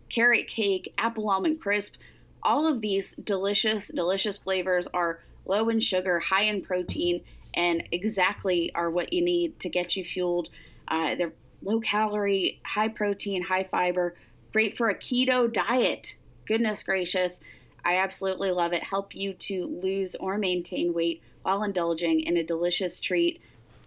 carrot 0.09 0.49
cake, 0.49 0.93
apple 0.99 1.29
almond 1.31 1.61
crisp. 1.61 1.95
All 2.43 2.67
of 2.67 2.81
these 2.81 3.15
delicious, 3.15 3.89
delicious 3.89 4.39
flavors 4.39 4.87
are 4.89 5.21
low 5.47 5.69
in 5.69 5.81
sugar, 5.81 6.21
high 6.21 6.45
in 6.45 6.63
protein, 6.63 7.23
and 7.55 7.83
exactly 7.93 8.73
are 8.75 8.91
what 8.91 9.13
you 9.13 9.23
need 9.23 9.59
to 9.61 9.69
get 9.69 9.97
you 9.97 10.05
fueled. 10.05 10.49
Uh, 10.89 11.15
they're 11.15 11.33
low 11.63 11.81
calorie, 11.81 12.61
high 12.65 12.89
protein, 12.89 13.43
high 13.43 13.65
fiber, 13.65 14.15
great 14.53 14.77
for 14.77 14.89
a 14.89 14.95
keto 14.95 15.53
diet. 15.53 16.17
Goodness 16.47 16.83
gracious. 16.83 17.41
I 17.85 17.97
absolutely 17.97 18.51
love 18.51 18.73
it. 18.73 18.85
Help 18.85 19.15
you 19.15 19.33
to 19.35 19.67
lose 19.67 20.15
or 20.17 20.39
maintain 20.39 20.93
weight 20.93 21.23
while 21.43 21.63
indulging 21.63 22.21
in 22.21 22.37
a 22.37 22.43
delicious 22.43 23.01
treat. 23.01 23.41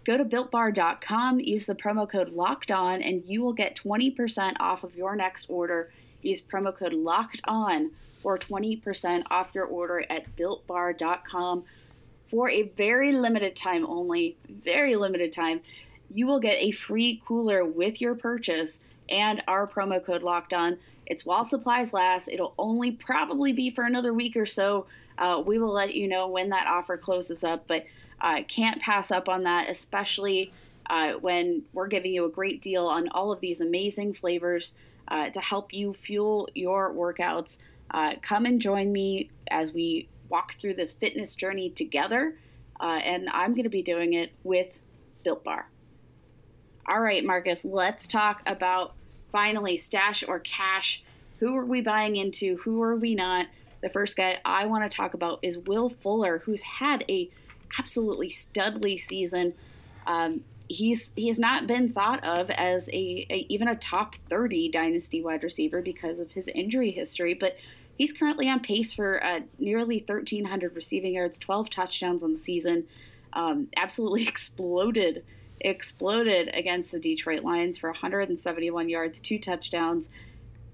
Go 0.04 0.16
to 0.18 0.24
builtbar.com, 0.24 1.40
use 1.40 1.66
the 1.66 1.74
promo 1.74 2.08
code 2.08 2.30
locked 2.30 2.70
on, 2.70 3.00
and 3.00 3.24
you 3.24 3.42
will 3.42 3.54
get 3.54 3.76
20% 3.76 4.56
off 4.60 4.84
of 4.84 4.96
your 4.96 5.16
next 5.16 5.46
order. 5.48 5.88
Use 6.24 6.40
promo 6.40 6.74
code 6.74 6.92
locked 6.92 7.40
on 7.44 7.90
for 8.22 8.38
20% 8.38 9.24
off 9.30 9.50
your 9.54 9.66
order 9.66 10.04
at 10.10 10.34
builtbar.com 10.36 11.64
for 12.30 12.50
a 12.50 12.62
very 12.62 13.12
limited 13.12 13.54
time 13.54 13.84
only, 13.86 14.36
very 14.48 14.96
limited 14.96 15.32
time. 15.32 15.60
You 16.12 16.26
will 16.26 16.40
get 16.40 16.56
a 16.58 16.70
free 16.70 17.22
cooler 17.24 17.64
with 17.64 18.00
your 18.00 18.14
purchase 18.14 18.80
and 19.08 19.42
our 19.46 19.66
promo 19.66 20.04
code 20.04 20.22
locked 20.22 20.52
on. 20.52 20.78
It's 21.06 21.26
while 21.26 21.44
supplies 21.44 21.92
last. 21.92 22.28
It'll 22.28 22.54
only 22.58 22.92
probably 22.92 23.52
be 23.52 23.70
for 23.70 23.84
another 23.84 24.14
week 24.14 24.36
or 24.36 24.46
so. 24.46 24.86
Uh, 25.18 25.42
we 25.44 25.58
will 25.58 25.72
let 25.72 25.94
you 25.94 26.08
know 26.08 26.26
when 26.28 26.48
that 26.48 26.66
offer 26.66 26.96
closes 26.96 27.44
up, 27.44 27.66
but 27.68 27.84
uh, 28.20 28.42
can't 28.48 28.80
pass 28.80 29.10
up 29.10 29.28
on 29.28 29.42
that, 29.42 29.68
especially 29.68 30.52
uh, 30.88 31.12
when 31.14 31.62
we're 31.72 31.86
giving 31.86 32.12
you 32.12 32.24
a 32.24 32.30
great 32.30 32.62
deal 32.62 32.86
on 32.86 33.08
all 33.10 33.30
of 33.30 33.40
these 33.40 33.60
amazing 33.60 34.14
flavors 34.14 34.74
uh, 35.08 35.30
to 35.30 35.40
help 35.40 35.72
you 35.72 35.94
fuel 35.94 36.48
your 36.54 36.92
workouts. 36.92 37.58
Uh, 37.90 38.14
come 38.22 38.46
and 38.46 38.60
join 38.60 38.92
me 38.92 39.30
as 39.48 39.72
we 39.72 40.08
walk 40.28 40.54
through 40.54 40.74
this 40.74 40.92
fitness 40.92 41.34
journey 41.34 41.70
together, 41.70 42.34
uh, 42.80 43.00
and 43.04 43.28
I'm 43.30 43.52
going 43.52 43.64
to 43.64 43.70
be 43.70 43.82
doing 43.82 44.14
it 44.14 44.32
with 44.42 44.78
Built 45.22 45.44
Bar. 45.44 45.68
All 46.90 47.00
right, 47.00 47.24
Marcus, 47.24 47.64
let's 47.64 48.06
talk 48.06 48.42
about 48.46 48.94
finally 49.32 49.76
stash 49.76 50.24
or 50.26 50.38
cash. 50.40 51.02
Who 51.38 51.56
are 51.56 51.64
we 51.64 51.80
buying 51.80 52.16
into? 52.16 52.56
Who 52.58 52.82
are 52.82 52.96
we 52.96 53.14
not? 53.14 53.46
The 53.80 53.88
first 53.88 54.16
guy 54.16 54.40
I 54.44 54.66
want 54.66 54.90
to 54.90 54.94
talk 54.94 55.14
about 55.14 55.40
is 55.42 55.58
Will 55.58 55.88
Fuller, 55.88 56.38
who's 56.38 56.62
had 56.62 57.04
a 57.08 57.28
absolutely 57.78 58.28
studly 58.28 58.98
season. 58.98 59.54
Um, 60.06 60.44
he's 60.68 61.12
he 61.16 61.28
has 61.28 61.38
not 61.38 61.66
been 61.66 61.92
thought 61.92 62.22
of 62.24 62.50
as 62.50 62.88
a, 62.88 63.26
a, 63.30 63.46
even 63.48 63.68
a 63.68 63.76
top 63.76 64.14
30 64.30 64.70
dynasty 64.70 65.22
wide 65.22 65.42
receiver 65.42 65.82
because 65.82 66.20
of 66.20 66.32
his 66.32 66.48
injury 66.48 66.90
history, 66.90 67.34
but 67.34 67.56
he's 67.98 68.12
currently 68.12 68.48
on 68.48 68.60
pace 68.60 68.92
for 68.92 69.22
uh, 69.24 69.40
nearly 69.58 70.04
1,300 70.06 70.74
receiving 70.74 71.14
yards, 71.14 71.38
12 71.38 71.70
touchdowns 71.70 72.22
on 72.22 72.32
the 72.32 72.38
season. 72.38 72.84
Um, 73.32 73.68
absolutely 73.76 74.26
exploded 74.28 75.24
exploded 75.60 76.50
against 76.52 76.92
the 76.92 77.00
Detroit 77.00 77.42
Lions 77.42 77.78
for 77.78 77.88
171 77.90 78.88
yards, 78.88 79.20
two 79.20 79.38
touchdowns. 79.38 80.08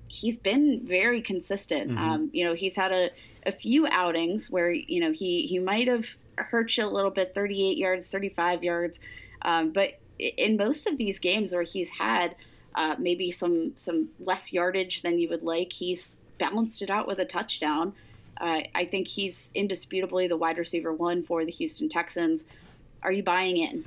He's 0.09 0.37
been 0.37 0.81
very 0.85 1.23
consistent. 1.23 1.91
Mm-hmm. 1.91 1.99
Um, 1.99 2.31
you 2.33 2.45
know, 2.45 2.55
he's 2.55 2.75
had 2.75 2.91
a, 2.91 3.11
a 3.47 3.53
few 3.53 3.87
outings 3.87 4.51
where 4.51 4.73
you 4.73 5.01
know 5.01 5.13
he 5.13 5.47
he 5.47 5.59
might 5.59 5.89
have 5.89 6.07
hurt 6.37 6.77
you 6.77 6.85
a 6.85 6.87
little 6.87 7.11
bit, 7.11 7.35
38 7.35 7.77
yards, 7.77 8.11
35 8.11 8.65
yards, 8.65 9.01
um, 9.43 9.71
but 9.71 9.99
in 10.19 10.57
most 10.57 10.87
of 10.87 10.99
these 10.99 11.19
games 11.19 11.53
where 11.53 11.63
he's 11.63 11.91
had 11.91 12.35
uh, 12.75 12.95
maybe 12.99 13.31
some 13.31 13.73
some 13.77 14.09
less 14.21 14.53
yardage 14.53 15.03
than 15.03 15.19
you 15.19 15.29
would 15.29 15.43
like, 15.43 15.73
he's 15.73 16.17
balanced 16.39 16.83
it 16.83 16.91
out 16.91 17.07
with 17.07 17.19
a 17.19 17.25
touchdown. 17.25 17.93
Uh, 18.41 18.61
I 18.75 18.87
think 18.87 19.07
he's 19.07 19.51
indisputably 19.55 20.29
the 20.29 20.37
wide 20.37 20.57
receiver 20.57 20.93
one 20.93 21.23
for 21.23 21.45
the 21.45 21.51
Houston 21.51 21.89
Texans. 21.89 22.45
Are 23.03 23.13
you 23.13 23.23
buying 23.23 23.57
in? 23.57 23.85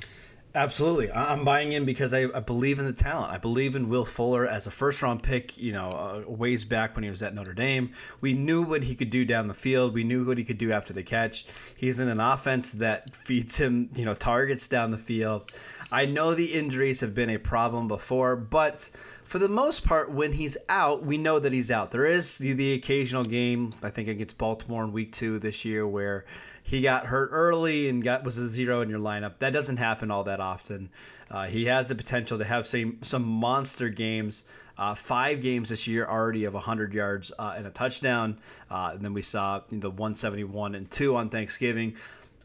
Absolutely. 0.55 1.11
I'm 1.11 1.43
buying 1.43 1.71
in 1.71 1.83
because 1.83 2.13
I, 2.13 2.25
I, 2.25 2.39
believe 2.39 2.77
in 2.77 2.85
the 2.85 2.93
talent. 2.93 3.33
I 3.33 3.39
believe 3.39 3.75
in 3.75 3.89
Will 3.89 4.05
Fuller 4.05 4.45
as 4.45 4.67
a 4.67 4.71
first 4.71 5.01
round 5.01 5.23
pick, 5.23 5.57
you 5.57 5.71
know, 5.71 5.89
uh, 5.89 6.29
ways 6.29 6.63
back 6.63 6.95
when 6.95 7.03
he 7.03 7.09
was 7.09 7.23
at 7.23 7.33
Notre 7.33 7.55
Dame. 7.55 7.91
We 8.21 8.33
knew 8.33 8.61
what 8.61 8.83
he 8.83 8.93
could 8.93 9.09
do 9.09 9.25
down 9.25 9.47
the 9.47 9.55
field. 9.55 9.95
We 9.95 10.03
knew 10.03 10.23
what 10.23 10.37
he 10.37 10.43
could 10.43 10.59
do 10.59 10.71
after 10.71 10.93
the 10.93 11.01
catch. 11.01 11.47
He's 11.75 11.99
in 11.99 12.07
an 12.07 12.19
offense 12.19 12.71
that 12.73 13.15
feeds 13.15 13.57
him, 13.57 13.89
you 13.95 14.05
know, 14.05 14.13
targets 14.13 14.67
down 14.67 14.91
the 14.91 14.97
field. 14.99 15.51
I 15.93 16.05
know 16.05 16.33
the 16.33 16.53
injuries 16.53 17.01
have 17.01 17.13
been 17.13 17.29
a 17.29 17.37
problem 17.37 17.87
before, 17.87 18.35
but 18.35 18.89
for 19.23 19.37
the 19.37 19.47
most 19.47 19.85
part, 19.85 20.11
when 20.11 20.33
he's 20.33 20.57
out, 20.67 21.05
we 21.05 21.19
know 21.19 21.37
that 21.37 21.53
he's 21.53 21.69
out. 21.69 21.91
There 21.91 22.07
is 22.07 22.39
the, 22.39 22.53
the 22.53 22.73
occasional 22.73 23.23
game, 23.23 23.75
I 23.83 23.91
think 23.91 24.07
against 24.07 24.39
Baltimore 24.39 24.83
in 24.83 24.91
week 24.91 25.11
two 25.11 25.37
this 25.37 25.63
year, 25.63 25.87
where 25.87 26.25
he 26.63 26.81
got 26.81 27.05
hurt 27.05 27.29
early 27.31 27.89
and 27.89 28.03
got 28.03 28.23
was 28.23 28.39
a 28.39 28.47
zero 28.47 28.81
in 28.81 28.89
your 28.89 28.97
lineup. 28.97 29.33
That 29.37 29.53
doesn't 29.53 29.77
happen 29.77 30.09
all 30.09 30.23
that 30.23 30.39
often. 30.39 30.89
Uh, 31.29 31.45
he 31.45 31.65
has 31.65 31.89
the 31.89 31.95
potential 31.95 32.39
to 32.39 32.43
have 32.43 32.65
some 32.65 32.97
some 33.03 33.23
monster 33.23 33.89
games. 33.89 34.45
Uh, 34.75 34.95
five 34.95 35.41
games 35.41 35.69
this 35.69 35.85
year 35.87 36.07
already 36.07 36.45
of 36.45 36.55
100 36.55 36.91
yards 36.95 37.31
uh, 37.37 37.53
and 37.55 37.67
a 37.67 37.69
touchdown. 37.69 38.39
Uh, 38.71 38.93
and 38.95 39.05
then 39.05 39.13
we 39.13 39.21
saw 39.21 39.61
the 39.69 39.91
171 39.91 40.73
and 40.73 40.89
two 40.89 41.15
on 41.15 41.29
Thanksgiving. 41.29 41.95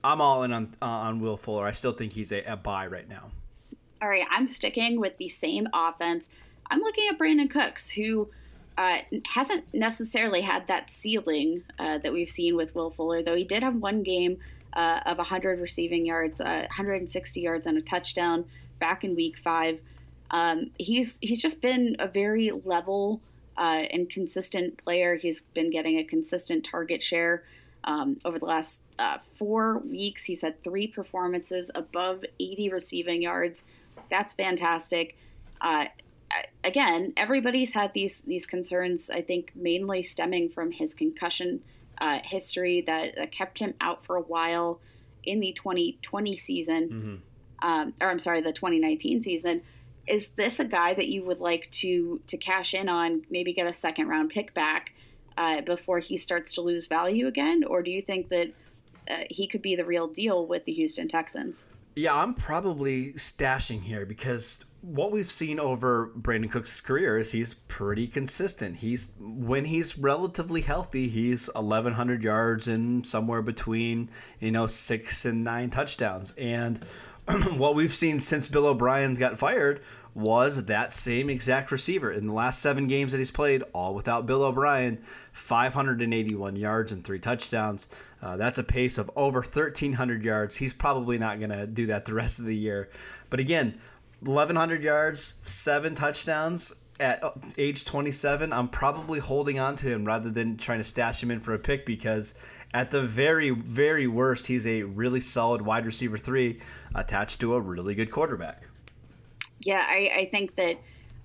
I'm 0.04 0.20
all 0.20 0.42
in 0.42 0.52
on 0.52 0.74
on 0.82 1.20
Will 1.20 1.38
Fuller. 1.38 1.66
I 1.66 1.72
still 1.72 1.92
think 1.92 2.12
he's 2.12 2.30
a, 2.30 2.42
a 2.42 2.56
buy 2.56 2.86
right 2.86 3.08
now. 3.08 3.30
All 4.00 4.08
right, 4.08 4.26
I'm 4.30 4.46
sticking 4.46 5.00
with 5.00 5.16
the 5.18 5.28
same 5.28 5.68
offense. 5.74 6.28
I'm 6.70 6.80
looking 6.80 7.08
at 7.10 7.18
Brandin 7.18 7.50
Cooks, 7.50 7.90
who 7.90 8.28
uh, 8.76 8.98
hasn't 9.26 9.64
necessarily 9.74 10.40
had 10.40 10.68
that 10.68 10.88
ceiling 10.88 11.64
uh, 11.80 11.98
that 11.98 12.12
we've 12.12 12.28
seen 12.28 12.54
with 12.54 12.74
Will 12.76 12.90
Fuller, 12.90 13.22
though 13.22 13.34
he 13.34 13.44
did 13.44 13.64
have 13.64 13.74
one 13.74 14.04
game 14.04 14.38
uh, 14.74 15.00
of 15.04 15.18
100 15.18 15.60
receiving 15.60 16.06
yards, 16.06 16.38
160 16.38 17.40
uh, 17.40 17.42
yards, 17.42 17.66
and 17.66 17.76
a 17.76 17.82
touchdown 17.82 18.44
back 18.78 19.02
in 19.02 19.16
Week 19.16 19.36
Five. 19.36 19.80
Um, 20.30 20.70
he's 20.78 21.18
he's 21.20 21.42
just 21.42 21.60
been 21.60 21.96
a 21.98 22.06
very 22.06 22.52
level 22.64 23.20
uh, 23.56 23.84
and 23.90 24.08
consistent 24.08 24.82
player. 24.84 25.16
He's 25.16 25.40
been 25.40 25.70
getting 25.70 25.98
a 25.98 26.04
consistent 26.04 26.64
target 26.64 27.02
share. 27.02 27.42
Um, 27.84 28.20
over 28.24 28.38
the 28.38 28.44
last 28.44 28.82
uh, 28.98 29.18
four 29.36 29.78
weeks, 29.78 30.24
he's 30.24 30.42
had 30.42 30.62
three 30.62 30.86
performances 30.86 31.70
above 31.74 32.24
80 32.38 32.68
receiving 32.68 33.22
yards. 33.22 33.64
That's 34.10 34.34
fantastic. 34.34 35.16
Uh, 35.60 35.86
again, 36.64 37.12
everybody's 37.16 37.72
had 37.72 37.92
these 37.94 38.22
these 38.22 38.46
concerns. 38.46 39.10
I 39.10 39.22
think 39.22 39.52
mainly 39.54 40.02
stemming 40.02 40.50
from 40.50 40.70
his 40.70 40.94
concussion 40.94 41.60
uh, 42.00 42.20
history 42.22 42.82
that, 42.86 43.16
that, 43.16 43.32
kept 43.32 43.58
him 43.58 43.74
out 43.80 44.04
for 44.04 44.16
a 44.16 44.20
while 44.20 44.80
in 45.24 45.40
the 45.40 45.52
2020 45.52 46.36
season, 46.36 46.88
mm-hmm. 46.88 47.68
um, 47.68 47.92
or 48.00 48.08
I'm 48.08 48.20
sorry, 48.20 48.40
the 48.40 48.52
2019 48.52 49.22
season. 49.22 49.62
Is 50.06 50.28
this 50.36 50.60
a 50.60 50.64
guy 50.64 50.94
that 50.94 51.08
you 51.08 51.24
would 51.24 51.40
like 51.40 51.70
to 51.72 52.20
to 52.28 52.36
cash 52.36 52.72
in 52.74 52.88
on? 52.88 53.22
Maybe 53.30 53.52
get 53.52 53.66
a 53.66 53.72
second 53.72 54.08
round 54.08 54.30
pick 54.30 54.54
back 54.54 54.92
uh, 55.36 55.60
before 55.62 55.98
he 55.98 56.16
starts 56.16 56.54
to 56.54 56.62
lose 56.62 56.86
value 56.86 57.26
again, 57.26 57.64
or 57.64 57.82
do 57.82 57.90
you 57.90 58.00
think 58.00 58.28
that 58.28 58.48
uh, 59.10 59.24
he 59.28 59.46
could 59.46 59.62
be 59.62 59.76
the 59.76 59.84
real 59.84 60.06
deal 60.06 60.46
with 60.46 60.64
the 60.64 60.72
Houston 60.72 61.08
Texans? 61.08 61.66
Yeah, 61.98 62.14
I'm 62.14 62.34
probably 62.34 63.12
stashing 63.14 63.82
here 63.82 64.06
because 64.06 64.64
what 64.82 65.10
we've 65.10 65.28
seen 65.28 65.58
over 65.58 66.12
Brandin 66.16 66.48
Cooks' 66.48 66.80
career 66.80 67.18
is 67.18 67.32
he's 67.32 67.54
pretty 67.54 68.06
consistent. 68.06 68.76
He's 68.76 69.08
when 69.18 69.64
he's 69.64 69.98
relatively 69.98 70.60
healthy, 70.60 71.08
he's 71.08 71.48
1100 71.54 72.22
yards 72.22 72.68
and 72.68 73.04
somewhere 73.04 73.42
between, 73.42 74.10
you 74.38 74.52
know, 74.52 74.68
6 74.68 75.24
and 75.24 75.42
9 75.42 75.70
touchdowns. 75.70 76.32
And 76.38 76.84
what 77.56 77.74
we've 77.74 77.92
seen 77.92 78.20
since 78.20 78.46
Bill 78.46 78.66
O'Brien 78.66 79.16
got 79.16 79.36
fired 79.36 79.82
was 80.18 80.64
that 80.64 80.92
same 80.92 81.30
exact 81.30 81.70
receiver 81.70 82.10
in 82.10 82.26
the 82.26 82.34
last 82.34 82.60
7 82.60 82.86
games 82.88 83.12
that 83.12 83.18
he's 83.18 83.30
played, 83.30 83.62
all 83.72 83.94
without 83.94 84.26
Bill 84.26 84.42
O'Brien, 84.42 84.98
581 85.32 86.56
yards 86.56 86.92
and 86.92 87.04
3 87.04 87.18
touchdowns. 87.18 87.86
Uh, 88.20 88.36
that's 88.36 88.58
a 88.58 88.64
pace 88.64 88.98
of 88.98 89.10
over 89.14 89.40
1,300 89.40 90.24
yards. 90.24 90.56
He's 90.56 90.72
probably 90.72 91.18
not 91.18 91.38
going 91.38 91.50
to 91.50 91.66
do 91.66 91.86
that 91.86 92.04
the 92.04 92.14
rest 92.14 92.38
of 92.38 92.46
the 92.46 92.56
year. 92.56 92.90
But 93.30 93.40
again, 93.40 93.78
1,100 94.20 94.82
yards, 94.82 95.34
seven 95.44 95.94
touchdowns 95.94 96.74
at 96.98 97.22
uh, 97.22 97.30
age 97.56 97.84
27. 97.84 98.52
I'm 98.52 98.68
probably 98.68 99.20
holding 99.20 99.58
on 99.60 99.76
to 99.76 99.88
him 99.88 100.04
rather 100.04 100.30
than 100.30 100.56
trying 100.56 100.78
to 100.78 100.84
stash 100.84 101.22
him 101.22 101.30
in 101.30 101.40
for 101.40 101.54
a 101.54 101.58
pick 101.58 101.86
because 101.86 102.34
at 102.74 102.90
the 102.90 103.02
very, 103.02 103.50
very 103.50 104.06
worst, 104.06 104.48
he's 104.48 104.66
a 104.66 104.82
really 104.82 105.20
solid 105.20 105.62
wide 105.62 105.86
receiver 105.86 106.18
three 106.18 106.60
attached 106.94 107.40
to 107.40 107.54
a 107.54 107.60
really 107.60 107.94
good 107.94 108.10
quarterback. 108.10 108.67
Yeah, 109.60 109.84
I, 109.86 110.10
I 110.20 110.28
think 110.30 110.56
that 110.56 110.76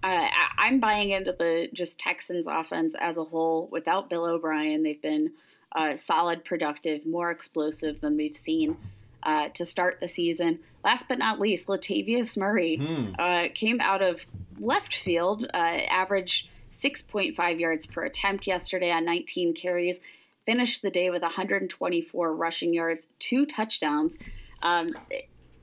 uh, 0.04 0.28
I'm 0.58 0.80
buying 0.80 1.12
into 1.12 1.34
the 1.38 1.70
just 1.74 2.00
Texans 2.00 2.46
offense 2.48 2.96
as 3.00 3.18
a 3.18 3.24
whole. 3.24 3.70
Without 3.72 4.10
Bill 4.10 4.26
O'Brien, 4.26 4.84
they've 4.84 5.02
been 5.02 5.32
uh, 5.74 5.96
solid, 5.96 6.44
productive, 6.44 7.06
more 7.06 7.32
explosive 7.32 8.02
than 8.02 8.18
we've 8.18 8.36
seen 8.38 8.78
uh, 9.24 9.50
to 9.50 9.66
start 9.66 10.00
the 10.02 10.10
season. 10.10 10.60
Last 10.84 11.08
but 11.08 11.18
not 11.18 11.40
least, 11.40 11.68
Latavius 11.68 12.38
Murray 12.38 12.76
Hmm. 12.76 13.14
uh, 13.18 13.46
came 13.54 13.80
out 13.80 14.02
of 14.02 14.20
left 14.60 14.96
field, 14.96 15.46
uh, 15.54 15.58
averaged 15.58 16.50
6.5 16.74 17.60
yards 17.60 17.86
per 17.86 18.04
attempt 18.04 18.48
yesterday 18.48 18.92
on 18.92 19.06
19 19.06 19.54
carries, 19.54 20.00
finished 20.46 20.82
the 20.82 20.92
day 20.92 21.10
with 21.10 21.22
124 21.22 22.36
rushing 22.36 22.74
yards, 22.74 23.08
two 23.20 23.46
touchdowns. 23.46 24.18
Um, 24.62 24.88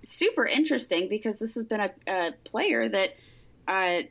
super 0.02 0.46
interesting 0.46 1.08
because 1.08 1.38
this 1.38 1.54
has 1.54 1.64
been 1.64 1.80
a, 1.80 1.90
a 2.06 2.32
player 2.44 2.88
that 2.88 3.16
uh, 3.68 4.02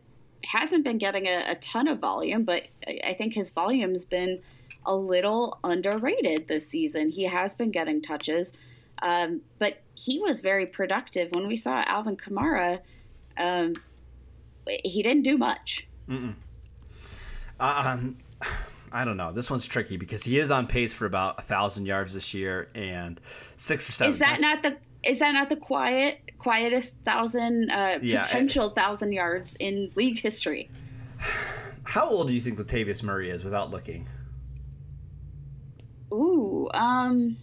hasn't 0.44 0.84
been 0.84 0.98
getting 0.98 1.28
a, 1.28 1.52
a, 1.52 1.56
ton 1.56 1.88
of 1.88 2.00
volume, 2.00 2.44
but 2.44 2.64
I, 2.88 3.00
I 3.08 3.14
think 3.14 3.34
his 3.34 3.52
volume's 3.52 4.06
been 4.06 4.40
a 4.86 4.96
little 4.96 5.60
underrated 5.64 6.48
this 6.48 6.68
season. 6.68 7.10
He 7.10 7.24
has 7.24 7.56
been 7.56 7.72
getting 7.72 8.02
touches, 8.02 8.54
um, 9.02 9.42
but 9.58 9.82
he 9.96 10.20
was 10.20 10.42
very 10.42 10.66
productive. 10.66 11.34
When 11.34 11.48
we 11.48 11.56
saw 11.56 11.84
Alvin 11.86 12.18
Kamara, 12.18 12.80
um, 13.38 13.74
he 14.68 15.04
didn't 15.04 15.24
do 15.24 15.38
much. 15.38 15.88
Mm-mm. 16.08 16.36
Um, 17.60 18.18
I 18.92 19.06
don't 19.06 19.18
know. 19.18 19.32
This 19.32 19.52
one's 19.52 19.68
tricky 19.68 19.98
because 19.98 20.24
he 20.24 20.40
is 20.40 20.52
on 20.52 20.68
pace 20.68 20.94
for 20.94 21.06
about 21.06 21.40
a 21.40 21.42
thousand 21.42 21.86
yards 21.86 22.14
this 22.14 22.34
year 22.34 22.70
and 22.74 23.20
six 23.56 23.88
or 23.90 23.92
seven. 23.92 24.14
Is 24.14 24.20
that 24.20 24.40
not 24.42 24.64
the 24.64 24.78
is 25.04 25.20
that 25.20 25.32
not 25.32 25.50
the 25.50 25.56
quiet 25.56 26.20
quietest 26.38 26.98
thousand 27.06 27.70
uh, 27.70 28.00
Yeah, 28.02 28.24
potential 28.24 28.70
thousand 28.70 29.14
yards 29.14 29.56
in 29.60 29.92
league 29.96 30.20
history? 30.20 30.70
How 31.84 32.10
old 32.10 32.28
do 32.28 32.34
you 32.34 32.40
think 32.40 32.60
Latavius 32.60 33.02
Murray 33.04 33.30
is 33.30 33.44
without 33.44 33.72
looking? 33.72 34.08
Ooh, 36.12 36.70
um, 36.74 37.38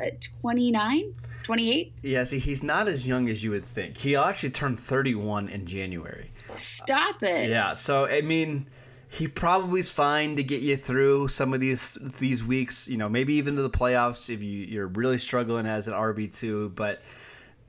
uh, 0.00 0.06
29, 0.40 1.12
28? 1.44 1.92
Yeah, 2.02 2.24
see, 2.24 2.38
he's 2.38 2.62
not 2.62 2.88
as 2.88 3.06
young 3.06 3.28
as 3.28 3.42
you 3.44 3.50
would 3.50 3.64
think. 3.64 3.96
He'll 3.98 4.22
actually 4.22 4.50
turn 4.50 4.76
31 4.76 5.48
in 5.48 5.66
January. 5.66 6.32
Stop 6.54 7.22
it. 7.22 7.50
Yeah, 7.50 7.74
so 7.74 8.06
I 8.06 8.20
mean, 8.20 8.66
he 9.10 9.26
probably 9.26 9.80
is 9.80 9.90
fine 9.90 10.36
to 10.36 10.42
get 10.42 10.60
you 10.60 10.76
through 10.76 11.28
some 11.28 11.54
of 11.54 11.60
these 11.60 11.96
these 12.18 12.44
weeks. 12.44 12.86
You 12.88 12.98
know, 12.98 13.08
maybe 13.08 13.34
even 13.34 13.56
to 13.56 13.62
the 13.62 13.70
playoffs 13.70 14.28
if 14.32 14.42
you 14.42 14.58
you're 14.66 14.86
really 14.86 15.18
struggling 15.18 15.66
as 15.66 15.88
an 15.88 15.94
RB 15.94 16.34
two. 16.34 16.70
But 16.70 17.00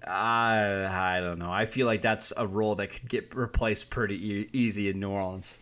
I 0.06 0.86
I 1.18 1.20
don't 1.22 1.40
know. 1.40 1.52
I 1.52 1.66
feel 1.66 1.86
like 1.86 2.02
that's 2.02 2.34
a 2.36 2.46
role 2.46 2.76
that 2.76 2.88
could 2.88 3.10
get 3.10 3.34
replaced 3.36 3.90
pretty 3.90 4.16
e- 4.16 4.50
easy 4.54 4.90
in 4.90 5.00
New 5.00 5.10
Orleans. 5.12 5.58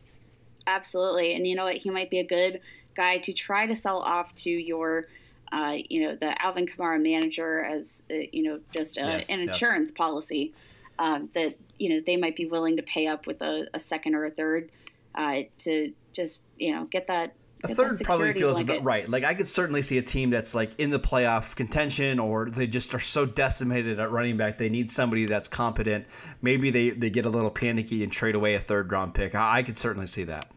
Absolutely, 0.66 1.34
and 1.34 1.46
you 1.48 1.56
know 1.56 1.66
what? 1.66 1.76
He 1.78 1.90
might 1.90 2.10
be 2.10 2.20
a 2.20 2.28
good 2.28 2.60
guy 2.96 3.20
to 3.20 3.32
try 3.32 3.68
to 3.68 3.76
sell 3.76 4.00
off 4.00 4.34
to 4.36 4.50
your. 4.50 5.08
Uh, 5.50 5.76
you 5.90 6.02
know 6.02 6.14
the 6.14 6.44
Alvin 6.44 6.66
Kamara 6.68 7.02
manager 7.02 7.64
as 7.64 8.04
uh, 8.12 8.16
you 8.34 8.44
know 8.44 8.60
just 8.74 8.98
a, 8.98 9.02
Yes, 9.02 9.30
an 9.30 9.40
yes. 9.40 9.48
insurance 9.48 9.92
policy 9.92 10.54
um, 11.00 11.30
that 11.34 11.56
you 11.80 11.88
know 11.88 12.02
they 12.06 12.18
might 12.18 12.36
be 12.36 12.46
willing 12.46 12.76
to 12.76 12.84
pay 12.84 13.08
up 13.08 13.26
with 13.26 13.42
a, 13.42 13.66
a 13.74 13.80
second 13.80 14.14
or 14.14 14.26
a 14.26 14.30
third 14.30 14.70
uh, 15.18 15.42
to 15.60 15.94
just 16.14 16.40
you 16.58 16.74
know 16.74 16.86
get 16.86 17.08
that. 17.08 17.34
A 17.64 17.70
that 17.70 17.76
third 17.76 18.00
probably 18.04 18.34
feels 18.34 18.54
blanket. 18.54 18.74
about 18.74 18.84
right. 18.84 19.10
Like 19.10 19.24
I 19.24 19.34
could 19.34 19.48
certainly 19.48 19.82
see 19.82 19.98
a 19.98 20.04
team 20.04 20.30
that's 20.30 20.54
like 20.54 20.80
in 20.80 20.92
the 20.92 21.00
playoff 21.00 21.56
contention, 21.56 22.20
or 22.20 22.50
they 22.50 22.68
just 22.68 22.94
are 22.94 23.00
so 23.00 23.26
decimated 23.26 24.00
at 24.00 24.12
running 24.12 24.38
back 24.38 24.60
they 24.60 24.70
need 24.70 24.92
somebody 24.92 25.26
that's 25.26 25.48
competent. 25.48 26.06
Maybe 26.42 26.70
they 26.70 26.92
they 26.92 27.10
get 27.10 27.26
a 27.26 27.30
little 27.30 27.50
panicky 27.50 28.04
and 28.04 28.12
trade 28.12 28.36
away 28.36 28.54
a 28.54 28.60
third 28.60 28.92
round 28.92 29.16
pick. 29.16 29.34
I, 29.34 29.58
I 29.58 29.64
could 29.64 29.78
certainly 29.78 30.08
see 30.08 30.24
that. 30.26 30.52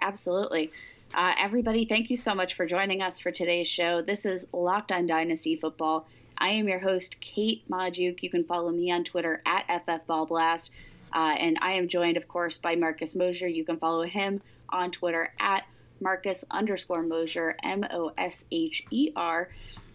Absolutely. 0.00 0.70
Uh, 1.14 1.32
everybody, 1.38 1.86
thank 1.86 2.10
you 2.10 2.16
so 2.16 2.34
much 2.34 2.54
for 2.54 2.66
joining 2.66 3.02
us 3.02 3.18
for 3.18 3.32
today's 3.32 3.66
show. 3.66 4.02
This 4.02 4.26
is 4.26 4.46
Locked 4.52 4.92
on 4.92 5.06
Dynasty 5.06 5.56
Football. 5.56 6.06
I 6.36 6.50
am 6.50 6.68
your 6.68 6.78
host, 6.78 7.20
Kate 7.20 7.68
Magdziuk. 7.68 8.22
You 8.22 8.30
can 8.30 8.44
follow 8.44 8.70
me 8.70 8.92
on 8.92 9.04
Twitter 9.04 9.42
at 9.44 9.66
FFBallBlast. 9.86 10.70
Uh, 11.12 11.34
and 11.38 11.58
I 11.60 11.72
am 11.72 11.88
joined, 11.88 12.16
of 12.16 12.28
course, 12.28 12.58
by 12.58 12.76
Marcus 12.76 13.14
Mosher. 13.14 13.48
You 13.48 13.64
can 13.64 13.78
follow 13.78 14.04
him 14.04 14.40
on 14.68 14.90
Twitter 14.90 15.32
at 15.38 15.64
Marcus 16.00 16.44
underscore 16.50 17.02
Mosher, 17.02 17.56
M 17.62 17.84
O 17.90 18.12
S 18.16 18.44
H 18.50 18.84
E 18.90 19.12
R. 19.16 19.50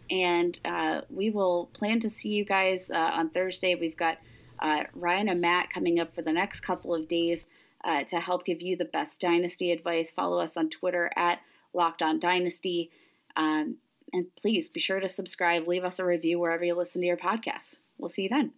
And 0.10 0.60
uh, 0.66 1.02
we 1.10 1.30
will 1.30 1.70
plan 1.74 2.00
to 2.02 2.10
see 2.10 2.30
you 2.30 2.46
guys 2.46 2.92
uh, 2.92 3.12
on 3.14 3.30
Thursday. 3.30 3.76
We've 3.76 3.98
got 3.98 4.18
uh, 4.60 4.84
Ryan 4.94 5.30
and 5.30 5.42
Matt 5.42 5.70
coming 5.70 6.00
up 6.00 6.14
for 6.14 6.22
the 6.22 6.34
next 6.34 6.62
couple 6.62 6.94
of 6.94 7.08
days 7.08 7.48
uh, 7.84 8.04
to 8.06 8.20
help 8.20 8.46
give 8.46 8.62
you 8.62 8.76
the 8.76 8.86
best 8.86 9.20
dynasty 9.22 9.72
advice. 9.72 10.12
Follow 10.12 10.40
us 10.40 10.58
on 10.58 10.70
Twitter 10.70 11.12
at 11.16 11.40
Locked 11.74 12.02
On 12.02 12.20
Dynasty. 12.20 12.92
Um, 13.36 13.78
and 14.12 14.28
please 14.36 14.70
be 14.70 14.80
sure 14.80 15.00
to 15.00 15.10
subscribe, 15.10 15.68
leave 15.68 15.84
us 15.84 16.00
a 16.00 16.06
review 16.06 16.40
wherever 16.40 16.64
you 16.64 16.76
listen 16.76 17.02
to 17.02 17.08
your 17.08 17.18
podcast. 17.18 17.80
We'll 17.98 18.10
see 18.10 18.24
you 18.24 18.30
then. 18.30 18.54